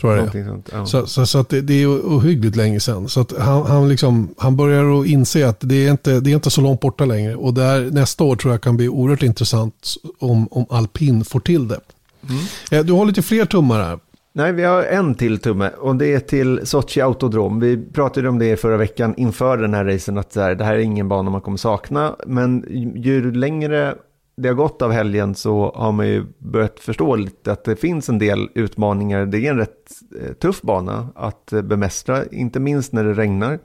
[0.01, 0.87] Tror jag det sånt, ja.
[0.87, 3.09] Så, så, så, att det, det, är ohyggligt länge sedan.
[3.09, 6.35] Så att han, han, liksom, han börjar att inse att det är, inte, det är
[6.35, 7.37] inte så långt borta längre.
[7.37, 11.69] Och där, nästa år tror jag kan bli oerhört intressant om, om alpin får till
[11.69, 11.81] det.
[12.29, 12.43] Mm.
[12.71, 13.99] Eh, du har lite fler tummar här.
[14.33, 17.61] Nej, vi har en till tumme och det är till Sochi Autodrom.
[17.61, 21.09] Vi pratade om det förra veckan inför den här racen att det här är ingen
[21.09, 22.17] bana man kommer sakna.
[22.27, 22.65] Men
[22.97, 23.95] ju längre
[24.39, 28.09] det har gått av helgen så har man ju börjat förstå lite att det finns
[28.09, 29.27] en del utmaningar.
[29.27, 33.59] Det är en rätt eh, tuff bana att eh, bemästra, inte minst när det regnar.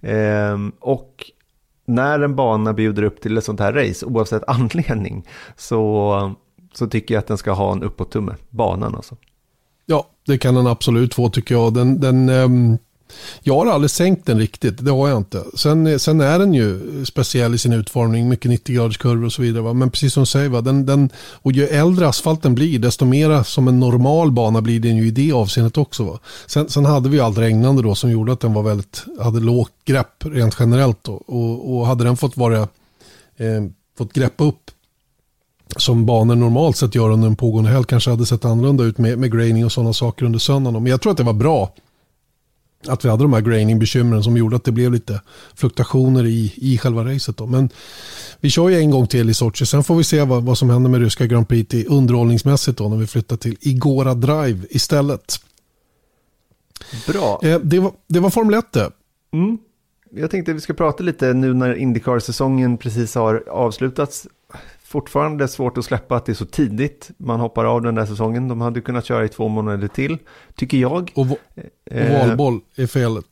[0.00, 1.24] Ehm, och
[1.84, 5.26] när en bana bjuder upp till ett sånt här race, oavsett anledning,
[5.56, 6.34] så,
[6.72, 9.16] så tycker jag att den ska ha en uppåt-tumme, banan alltså.
[9.86, 11.74] Ja, det kan den absolut få tycker jag.
[11.74, 12.78] Den, den, um
[13.42, 15.44] jag har aldrig sänkt den riktigt, det har jag inte.
[15.54, 19.42] Sen, sen är den ju speciell i sin utformning, mycket 90 graders kurvor och så
[19.42, 19.62] vidare.
[19.62, 19.72] Va?
[19.72, 20.60] Men precis som du säger, va?
[20.60, 24.96] Den, den, och ju äldre asfalten blir, desto mer som en normal bana blir den
[24.96, 26.04] ju i det avseendet också.
[26.04, 26.18] Va?
[26.46, 29.72] Sen, sen hade vi allt regnande då som gjorde att den var väldigt, hade lågt
[29.84, 31.04] grepp rent generellt.
[31.04, 31.12] Då.
[31.12, 32.60] Och, och hade den fått vara,
[33.36, 33.64] eh,
[33.98, 34.70] fått greppa upp
[35.76, 39.18] som banor normalt sett gör under en pågående helg kanske hade sett annorlunda ut med,
[39.18, 40.82] med graining och sådana saker under söndagen.
[40.82, 41.72] Men jag tror att det var bra
[42.88, 45.20] att vi hade de här graining-bekymren som gjorde att det blev lite
[45.54, 47.36] fluktuationer i, i själva racet.
[47.36, 47.46] Då.
[47.46, 47.68] Men
[48.40, 49.66] vi kör ju en gång till i Sochi.
[49.66, 52.88] Sen får vi se vad, vad som händer med ryska Grand Prix i underhållningsmässigt då,
[52.88, 55.40] när vi flyttar till Igora Drive istället.
[57.06, 57.40] Bra.
[57.42, 58.90] Eh, det, var, det var Formel 1 det.
[59.32, 59.58] Mm.
[60.10, 64.26] Jag tänkte att vi ska prata lite nu när Indycar-säsongen precis har avslutats
[64.90, 68.48] fortfarande svårt att släppa att det är så tidigt man hoppar av den där säsongen.
[68.48, 70.18] De hade kunnat köra i två månader till,
[70.54, 71.12] tycker jag.
[71.14, 71.38] Och, och
[72.10, 73.26] valboll är felet.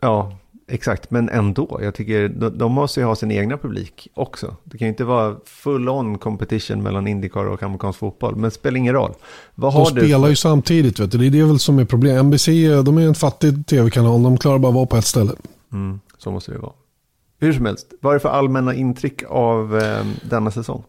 [0.00, 0.38] Ja,
[0.68, 1.10] exakt.
[1.10, 4.56] Men ändå, jag tycker de, de måste ju ha sin egna publik också.
[4.64, 8.34] Det kan ju inte vara full on competition mellan Indycar och amerikansk fotboll.
[8.34, 9.12] Men det spelar ingen roll.
[9.54, 10.28] Vad de spelar för...
[10.28, 11.18] ju samtidigt, vet du.
[11.18, 12.24] det är det väl som är problemet.
[12.24, 12.46] NBC,
[12.84, 15.32] de är en fattig tv-kanal, de klarar bara att vara på ett ställe.
[15.72, 16.72] Mm, så måste det vara.
[17.40, 20.84] Hur som helst, vad är det för allmänna intryck av eh, denna säsong?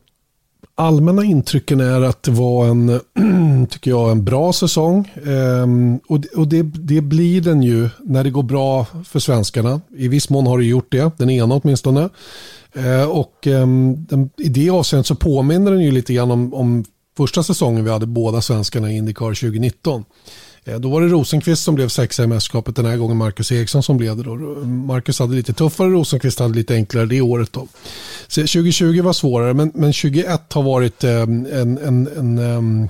[0.79, 2.99] allmänna intrycken är att det var en,
[3.69, 5.11] tycker jag, en bra säsong.
[5.25, 9.81] Ehm, och och det, det, blir den ju när det går bra för svenskarna.
[9.97, 12.09] I viss mån har det gjort det, den ena åtminstone.
[12.73, 16.85] Ehm, och ehm, den, i det avseendet så påminner den ju lite grann om, om
[17.17, 20.03] första säsongen vi hade båda svenskarna i Indycar 2019.
[20.69, 23.83] Eh, då var det Rosenqvist som blev sexa i mästerskapet den här gången Marcus Eriksson
[23.83, 24.23] som blev det.
[24.23, 24.33] Då.
[24.33, 27.53] Eh, Marcus hade lite tuffare, Rosenqvist hade lite enklare det året.
[27.53, 27.67] Då.
[28.27, 31.45] Så 2020 var svårare men, men 2021 har varit eh, en,
[31.77, 32.87] en, en ehm,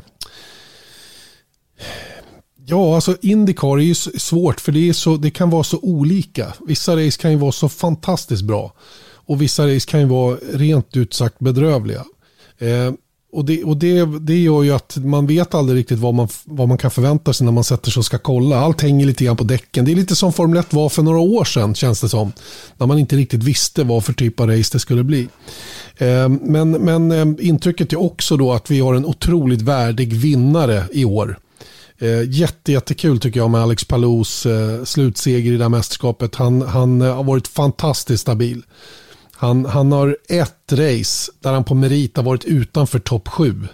[2.65, 6.53] Ja, alltså Indycar är ju svårt för det, är så, det kan vara så olika.
[6.67, 8.73] Vissa race kan ju vara så fantastiskt bra
[9.29, 12.05] och vissa race kan ju vara rent ut sagt bedrövliga.
[12.57, 12.91] Eh,
[13.31, 16.67] och det, och det, det gör ju att man vet aldrig riktigt vad man, vad
[16.67, 18.59] man kan förvänta sig när man sätter sig och ska kolla.
[18.59, 19.85] Allt hänger lite grann på däcken.
[19.85, 22.31] Det är lite som Formel 1 var för några år sedan känns det som.
[22.77, 25.27] När man inte riktigt visste vad för typ av race det skulle bli.
[25.97, 30.83] Eh, men, men eh, intrycket är också då att vi har en otroligt värdig vinnare
[30.91, 31.39] i år.
[31.97, 36.35] Eh, jätte, jättekul tycker jag med Alex Palous eh, slutseger i det här mästerskapet.
[36.35, 38.63] Han, han har varit fantastiskt stabil.
[39.41, 43.67] Han, han har ett race där han på merit har varit utanför topp sju.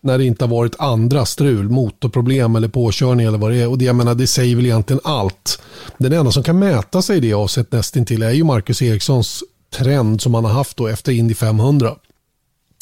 [0.00, 3.68] När det inte har varit andra strul, motorproblem eller påkörning eller vad det är.
[3.68, 5.62] Och det, jag menar, det säger väl egentligen allt.
[5.98, 10.20] Den enda som kan mäta sig i det avsett nästintill är ju Marcus Erikssons trend
[10.20, 11.96] som han har haft då efter Indy 500.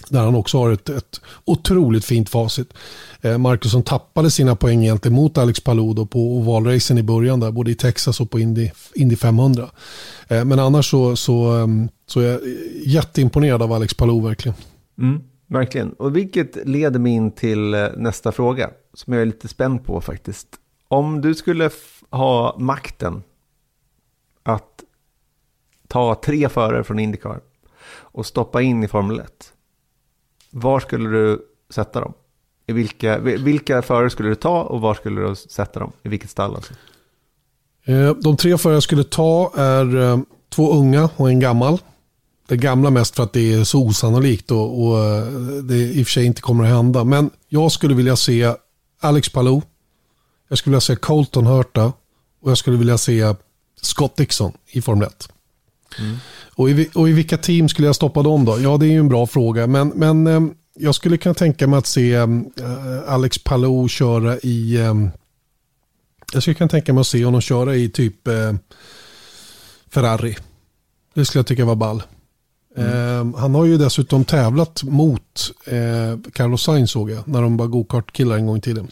[0.09, 2.69] Där han också har ett, ett otroligt fint facit.
[3.25, 7.71] Eh, Marcusson tappade sina poäng egentligen mot Alex Paludo på ovalracen i början där, både
[7.71, 9.71] i Texas och på Indy, Indy 500.
[10.29, 12.41] Eh, men annars så, så, ehm, så är jag
[12.87, 14.57] jätteimponerad av Alex Palou verkligen.
[14.99, 15.93] Mm, verkligen.
[15.93, 20.01] Och vilket leder mig in till eh, nästa fråga som jag är lite spänd på
[20.01, 20.49] faktiskt.
[20.89, 21.71] Om du skulle
[22.11, 23.23] ha makten
[24.43, 24.85] att
[25.89, 27.41] ta tre förare från Indycar
[27.93, 29.53] och stoppa in i Formel 1.
[30.51, 32.13] Var skulle du sätta dem?
[32.67, 35.93] I vilka, vilka förare skulle du ta och var skulle du sätta dem?
[36.03, 36.73] I vilket stall alltså?
[37.85, 41.79] Eh, de tre förare jag skulle ta är eh, två unga och en gammal.
[42.49, 45.27] Det gamla mest för att det är så osannolikt och, och eh,
[45.63, 47.05] det i och för sig inte kommer att hända.
[47.05, 48.55] Men jag skulle vilja se
[49.01, 49.63] Alex Palou.
[50.49, 51.93] Jag skulle vilja se Colton Hurta
[52.43, 53.35] och jag skulle vilja se
[53.81, 55.29] Scott Dixon i Formel 1.
[55.99, 56.17] Mm.
[56.55, 58.61] Och, i, och i vilka team skulle jag stoppa dem då?
[58.61, 59.67] Ja, det är ju en bra fråga.
[59.67, 62.17] Men, men jag skulle kunna tänka mig att se
[63.07, 64.79] Alex Palou köra i
[66.33, 68.53] jag skulle kunna tänka mig att se honom köra i typ eh,
[69.91, 70.37] Ferrari.
[71.15, 72.03] Det skulle jag tycka var ball.
[72.77, 73.35] Mm.
[73.35, 77.29] Eh, han har ju dessutom tävlat mot eh, Carlos Sainz såg jag.
[77.29, 78.89] När de var gokart-killar en gång i tiden.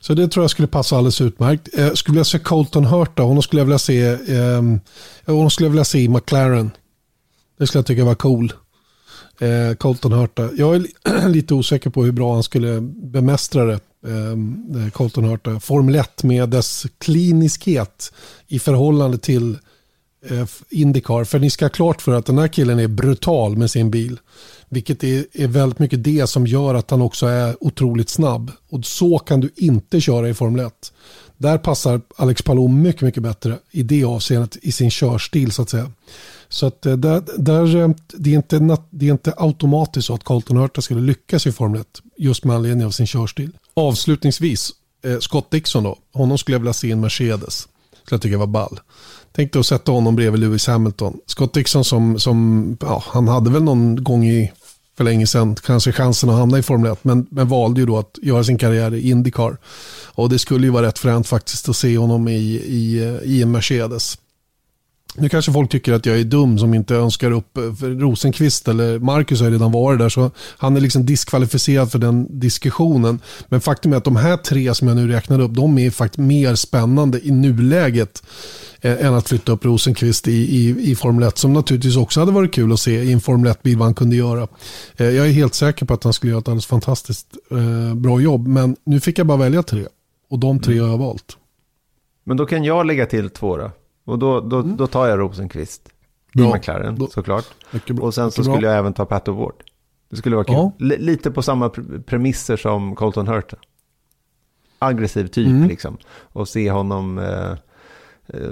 [0.00, 1.78] Så det tror jag skulle passa alldeles utmärkt.
[1.78, 4.62] Eh, skulle jag se Colton Hurta, honom skulle jag vilja se, eh,
[5.26, 6.70] honom skulle jag vilja se i McLaren.
[7.58, 8.52] Det skulle jag tycka var cool.
[9.40, 10.50] Eh, Colton Hurta.
[10.56, 13.80] Jag är lite osäker på hur bra han skulle bemästra det.
[14.06, 14.30] Eh,
[14.82, 15.60] eh Colton Hurta.
[15.60, 18.12] Formel 1 med dess kliniskhet
[18.46, 19.58] i förhållande till
[20.30, 21.24] eh, Indycar.
[21.24, 24.20] För ni ska ha klart för att den här killen är brutal med sin bil.
[24.68, 28.52] Vilket är, är väldigt mycket det som gör att han också är otroligt snabb.
[28.70, 30.92] Och så kan du inte köra i Formel 1.
[31.38, 35.70] Där passar Alex Palou mycket, mycket bättre i det avseendet i sin körstil så att
[35.70, 35.90] säga.
[36.48, 40.24] Så att eh, där, där, eh, det, är inte, det är inte automatiskt så att
[40.24, 41.86] Carlton Hurta skulle lyckas i Formel 1
[42.16, 43.50] just med anledning av sin körstil.
[43.74, 44.70] Avslutningsvis,
[45.04, 47.68] eh, Scott Dixon då, honom skulle jag vilja se i en Mercedes.
[48.04, 48.80] Skulle jag tycka var ball.
[49.32, 51.18] Tänkte att sätta honom bredvid Lewis Hamilton.
[51.26, 54.52] Scott Dixon som, som ja, han hade väl någon gång i
[54.98, 57.98] för länge sedan kanske chansen att hamna i Formel 1 men, men valde ju då
[57.98, 59.56] att göra sin karriär i Indycar.
[60.06, 63.42] Och det skulle ju vara rätt fränt faktiskt att se honom i, i, eh, i
[63.42, 64.18] en Mercedes.
[65.20, 68.98] Nu kanske folk tycker att jag är dum som inte önskar upp för Rosenqvist eller
[68.98, 73.20] Marcus har redan varit där så han är liksom diskvalificerad för den diskussionen.
[73.48, 76.18] Men faktum är att de här tre som jag nu räknade upp de är faktiskt
[76.18, 78.22] mer spännande i nuläget
[78.80, 82.32] eh, än att flytta upp Rosenqvist i, i, i Formel 1 som naturligtvis också hade
[82.32, 84.48] varit kul att se i en Formel 1-bil vad han kunde göra.
[84.96, 88.20] Eh, jag är helt säker på att han skulle göra ett alldeles fantastiskt eh, bra
[88.20, 89.86] jobb men nu fick jag bara välja tre
[90.30, 90.84] och de tre mm.
[90.84, 91.36] har jag valt.
[92.24, 93.70] Men då kan jag lägga till två då?
[94.08, 94.76] Och då, då, mm.
[94.76, 95.88] då tar jag Rosenqvist
[96.34, 96.54] i bra.
[96.54, 97.44] McLaren då, såklart.
[98.00, 98.70] Och sen så skulle bra.
[98.70, 99.52] jag även ta Pat O'Ward.
[100.10, 100.54] Det skulle vara kul.
[100.54, 100.72] Ja.
[100.78, 101.68] Lite på samma
[102.06, 103.56] premisser som Colton Hurta.
[104.78, 105.68] Aggressiv typ mm.
[105.68, 105.96] liksom.
[106.08, 107.50] Och se honom eh,
[108.26, 108.50] eh,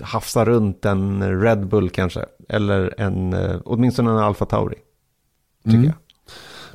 [0.00, 2.24] hafsa runt en Red Bull kanske.
[2.48, 4.76] Eller en, eh, åtminstone en Alfa Tauri.
[5.64, 5.84] Tycker mm.
[5.84, 5.94] jag.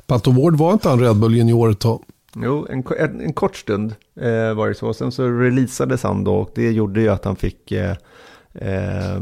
[0.06, 2.02] Pat O'Ward var inte han Red Bull junior ett tag?
[2.36, 4.94] Jo, en, en, en kort stund eh, var det så.
[4.94, 7.96] Sen så releasades han då och det gjorde ju att han fick eh,
[8.54, 9.20] eh,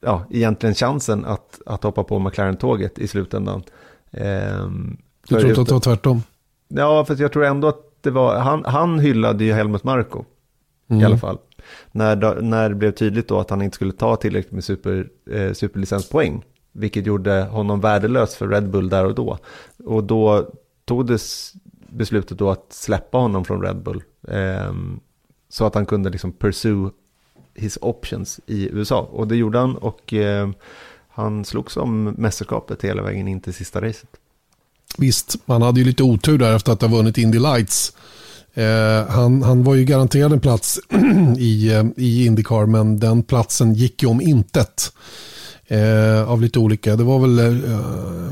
[0.00, 3.62] ja, egentligen chansen att, att hoppa på McLaren-tåget i slutändan.
[4.10, 4.96] Ehm,
[5.28, 6.22] du tror inte att det var tvärtom?
[6.68, 10.24] Ja, för jag tror ändå att det var, han, han hyllade ju Helmut Marko
[10.90, 11.02] mm.
[11.02, 11.38] i alla fall.
[11.92, 15.52] När, när det blev tydligt då att han inte skulle ta tillräckligt med super, eh,
[15.52, 19.38] superlicenspoäng, vilket gjorde honom värdelös för Red Bull där och då.
[19.84, 20.50] Och då
[20.84, 21.18] tog det
[21.88, 24.02] beslutet då att släppa honom från Red Bull.
[24.28, 24.72] Eh,
[25.48, 26.90] så att han kunde liksom pursue
[27.54, 29.00] his options i USA.
[29.00, 30.50] Och det gjorde han och eh,
[31.08, 34.08] han slogs om mästerskapet hela vägen in till sista racet.
[34.98, 37.92] Visst, man hade ju lite otur där efter att ha vunnit Indy Lights.
[38.54, 40.80] Eh, han, han var ju garanterad en plats
[41.38, 44.92] i, eh, i Indycar men den platsen gick ju om intet.
[45.70, 46.96] Eh, av lite olika.
[46.96, 47.78] Det var väl eh,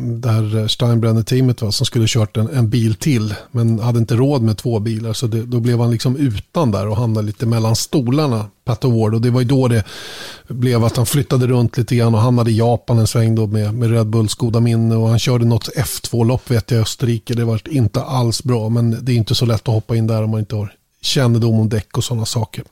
[0.00, 3.34] det här Steinbrenner-teamet som skulle kört en, en, bil till.
[3.50, 5.12] Men hade inte råd med två bilar.
[5.12, 8.46] Så det, då blev han liksom utan där och hamnade lite mellan stolarna.
[8.64, 9.14] Pat Award.
[9.14, 9.84] Och det var ju då det
[10.48, 13.74] blev att han flyttade runt lite grann och hamnade i Japan en sväng då med,
[13.74, 14.96] med Red Bulls goda minne.
[14.96, 17.34] Och han körde något F2-lopp vet jag i Österrike.
[17.34, 18.68] Det var inte alls bra.
[18.68, 21.60] Men det är inte så lätt att hoppa in där om man inte har kännedom
[21.60, 22.64] om däck och sådana saker.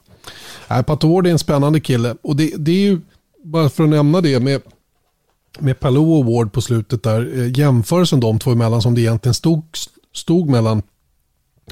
[0.71, 2.15] Äh, Pat Award är en spännande kille.
[2.23, 3.01] Och det, det är ju
[3.45, 4.62] bara för att nämna det med,
[5.59, 9.34] med Palou och Ward på slutet där, eh, jämförelsen de två emellan som det egentligen
[9.34, 9.64] stod,
[10.12, 10.82] stod mellan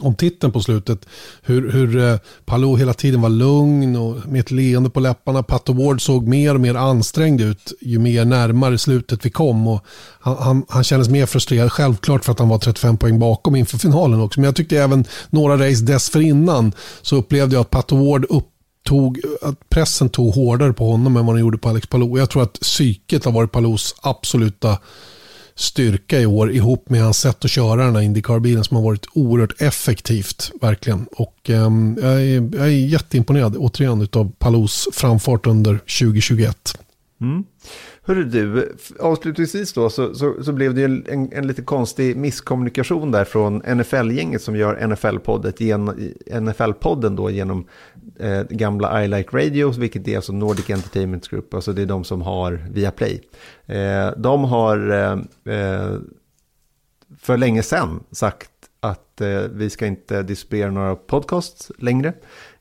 [0.00, 1.06] om titeln på slutet.
[1.42, 5.42] Hur, hur eh, Palou hela tiden var lugn och med ett leende på läpparna.
[5.42, 9.68] Pat Ward såg mer och mer ansträngd ut ju mer närmare slutet vi kom.
[9.68, 9.84] Och
[10.20, 13.78] han, han, han kändes mer frustrerad, självklart för att han var 35 poäng bakom inför
[13.78, 14.40] finalen också.
[14.40, 18.51] Men jag tyckte även några race dessförinnan så upplevde jag att Pat Ward upp
[18.82, 22.18] tog, att pressen tog hårdare på honom än vad den gjorde på Alex Palou.
[22.18, 24.78] Jag tror att psyket har varit Palous absoluta
[25.54, 29.06] styrka i år ihop med hans sätt att köra den här Indycar-bilen som har varit
[29.12, 31.06] oerhört effektivt verkligen.
[31.16, 31.56] Och eh,
[32.02, 36.78] jag, är, jag är jätteimponerad återigen av Palous framfart under 2021.
[37.20, 37.44] Mm.
[38.04, 43.10] Hörru du, avslutningsvis då så, så, så blev det ju en, en, lite konstig misskommunikation
[43.10, 45.84] där från NFL-gänget som gör NFL-podden gen,
[46.44, 46.72] NFL
[47.16, 47.66] då genom
[48.18, 52.04] eh, gamla I Like Radio, vilket är alltså Nordic Entertainment Group, alltså det är de
[52.04, 53.20] som har Viaplay.
[53.66, 55.98] Eh, de har eh, eh
[57.18, 58.50] för länge sedan sagt
[58.80, 62.12] att eh, vi ska inte distribuera några podcasts längre.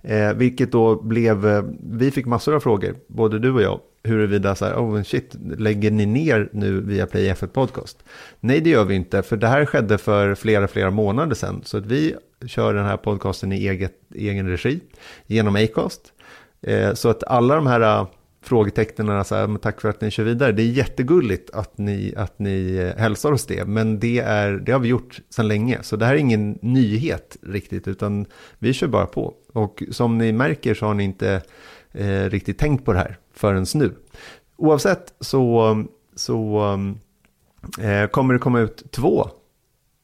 [0.02, 4.56] Eh, vilket då blev, eh, vi fick massor av frågor, både du och jag, huruvida
[4.56, 8.04] så här, oh shit, lägger ni ner nu via Play F1 Podcast?
[8.40, 11.62] Nej, det gör vi inte, för det här skedde för flera, flera månader sedan.
[11.66, 14.80] Så att vi kör den här podcasten i eget, egen regi
[15.28, 16.14] genom Acast.
[16.62, 18.08] Eh, så att alla de här eh,
[18.44, 22.40] frågetecknen, så här, tack för att ni kör vidare, det är jättegulligt att ni, att
[22.40, 25.78] ni eh, hälsar oss det, men det, är, det har vi gjort sedan länge.
[25.82, 28.26] Så det här är ingen nyhet riktigt, utan
[28.60, 29.34] vi kör bara på.
[29.54, 31.42] Och som ni märker så har ni inte
[31.92, 33.96] eh, riktigt tänkt på det här förrän nu.
[34.58, 35.84] Oavsett så,
[36.16, 36.62] så
[37.80, 39.30] eh, kommer det komma ut två.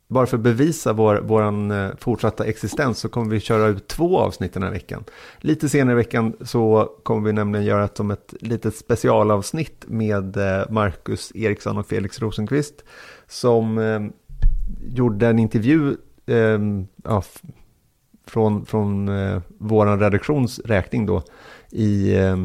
[0.07, 4.19] Bara för att bevisa vår vår eh, fortsatta existens så kommer vi köra ut två
[4.19, 5.03] avsnitt den här veckan.
[5.39, 10.37] Lite senare i veckan så kommer vi nämligen göra ett, som ett litet specialavsnitt med
[10.37, 12.83] eh, Marcus Eriksson och Felix Rosenqvist
[13.27, 13.99] som eh,
[14.87, 16.59] gjorde en intervju eh,
[17.03, 17.23] ja,
[18.27, 21.23] från, från eh, vår redaktions räkning då
[21.71, 22.37] i eh,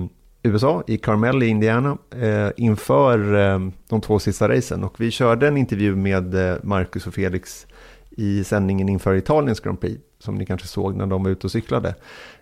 [0.43, 4.85] USA, i Carmel i Indiana, eh, inför eh, de två sista racen.
[4.85, 7.67] Och vi körde en intervju med eh, Marcus och Felix
[8.11, 11.51] i sändningen inför Italiens Grand Prix, som ni kanske såg när de var ute och
[11.51, 11.95] cyklade.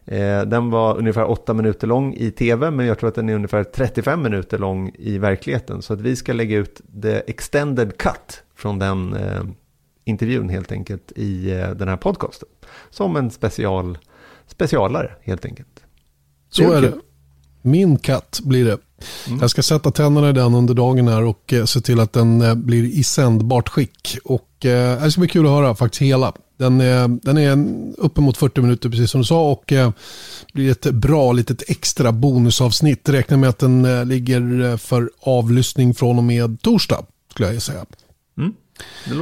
[0.04, 3.34] Eh, den var ungefär åtta minuter lång i tv, men jag tror att den är
[3.34, 5.82] ungefär 35 minuter lång i verkligheten.
[5.82, 9.42] Så att vi ska lägga ut the extended cut från den eh,
[10.04, 12.48] intervjun helt enkelt i eh, den här podcasten.
[12.90, 13.98] Som en special,
[14.46, 15.84] specialare helt enkelt.
[16.50, 16.92] Så är det.
[17.62, 18.78] Min katt blir det.
[19.26, 19.38] Mm.
[19.40, 22.42] Jag ska sätta tänderna i den under dagen här och eh, se till att den
[22.42, 24.18] eh, blir i sändbart skick.
[24.24, 26.32] Och eh, det ska bli kul att höra faktiskt hela.
[26.58, 27.66] Den är, den är
[27.98, 29.72] uppemot 40 minuter precis som du sa och
[30.52, 33.08] blir ett bra litet extra bonusavsnitt.
[33.08, 37.86] Räkna med att den ligger för avlyssning från och med torsdag skulle jag säga.
[38.38, 38.52] Mm.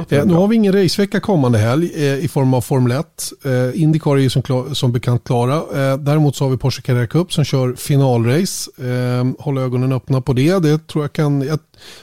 [0.09, 3.05] Eh, nu har vi ingen racevecka kommande helg eh, i form av Formel 1.
[3.45, 5.55] Eh, Indycar är ju som, som bekant klara.
[5.55, 8.71] Eh, däremot så har vi Porsche Carrera Cup som kör finalrace.
[8.77, 10.59] Eh, håll ögonen öppna på det.
[10.59, 11.59] det tror jag, kan, jag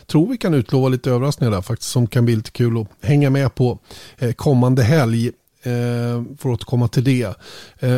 [0.07, 3.31] tror vi kan utlova lite överraskningar där faktiskt som kan bli lite kul att hänga
[3.31, 3.79] med på
[4.37, 5.31] kommande helg.
[5.63, 7.35] Eh, får återkomma till det.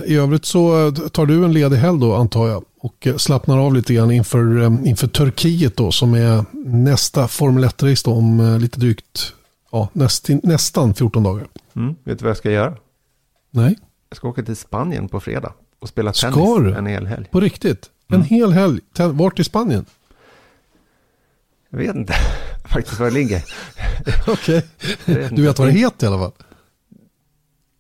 [0.06, 3.94] I övrigt så tar du en ledig helg då antar jag och slappnar av lite
[3.94, 9.32] grann inför, inför Turkiet då som är nästa Formel 1-race om lite drygt
[9.71, 11.47] ja, näst, nästan 14 dagar.
[11.77, 11.97] Mm.
[12.05, 12.77] Vet du vad jag ska göra?
[13.51, 13.79] Nej.
[14.09, 16.75] Jag ska åka till Spanien på fredag och spela tennis ska du?
[16.75, 17.27] en hel helg.
[17.31, 17.91] På riktigt?
[18.09, 18.27] En mm.
[18.27, 18.81] hel helg?
[18.99, 19.85] Vart i Spanien?
[21.71, 22.14] Jag vet inte.
[22.69, 23.43] faktiskt var det ligger.
[24.27, 24.66] Okej.
[25.05, 26.33] vet Du vet vad det heter i alla fall.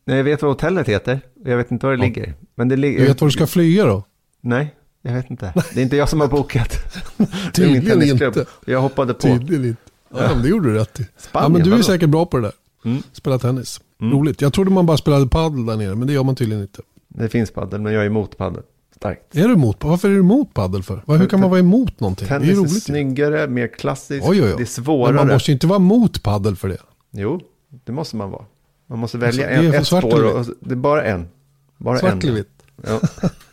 [0.04, 1.20] Nej, jag vet vad hotellet heter.
[1.44, 2.34] Jag vet inte var det ligger.
[2.54, 2.98] Men det ligger...
[2.98, 4.04] Du vet var du ska flyga då?
[4.40, 5.52] Nej, jag vet inte.
[5.74, 6.78] Det är inte jag som har bokat.
[7.16, 8.46] Det är min Tydligen inte.
[8.66, 9.20] Jag hoppade på.
[9.20, 9.82] Tydligen inte.
[10.10, 11.06] Ja, det gjorde du rätt i.
[11.16, 11.82] Spanien, ja, men du är vadå?
[11.82, 12.52] säkert bra på det där.
[12.84, 13.02] Mm.
[13.12, 13.80] Spela tennis.
[14.00, 14.40] Roligt.
[14.40, 16.82] Jag trodde man bara spelade padel där nere, men det gör man tydligen inte.
[17.08, 18.62] Det finns padel, men jag är emot padel.
[18.96, 19.36] Starkt.
[19.36, 19.76] Är du emot?
[19.84, 21.02] Varför är du emot padel för?
[21.06, 22.28] Hur kan man vara emot någonting?
[22.28, 22.72] Det är Tennis är roligt.
[22.74, 22.80] ju.
[22.80, 24.26] snyggare, mer klassiskt.
[24.28, 24.66] Oj, oj, Det är oj.
[24.66, 25.12] svårare.
[25.14, 26.78] Men man måste ju inte vara emot padel för det.
[27.10, 27.40] Jo,
[27.84, 28.44] det måste man vara.
[28.86, 30.34] Man måste välja Alltså, det är en, ett spår.
[30.34, 31.28] Och, det är bara en.
[31.76, 32.18] Bara Svart en.
[32.22, 32.48] eller vitt?
[32.86, 33.00] Ja,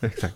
[0.00, 0.34] exakt.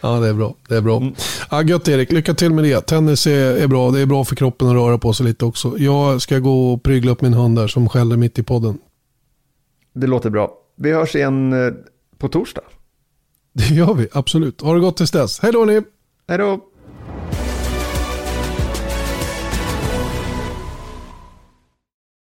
[0.00, 0.54] Ja, det är bra.
[0.68, 0.96] Det är bra.
[0.96, 1.14] Mm.
[1.50, 2.80] Ja, gött Erik, lycka till med det.
[2.80, 3.90] Tennis är, är bra.
[3.90, 5.78] Det är bra för kroppen att röra på sig lite också.
[5.78, 8.78] Jag ska gå och prygla upp min hund där som skäller mitt i podden.
[9.94, 10.52] Det låter bra.
[10.76, 11.72] Vi hörs igen eh,
[12.18, 12.62] på torsdag.
[13.52, 14.60] Det gör vi, absolut.
[14.60, 15.40] Ha det gott tills dess.
[15.40, 15.82] Hej då ni!
[16.28, 16.60] Hej då!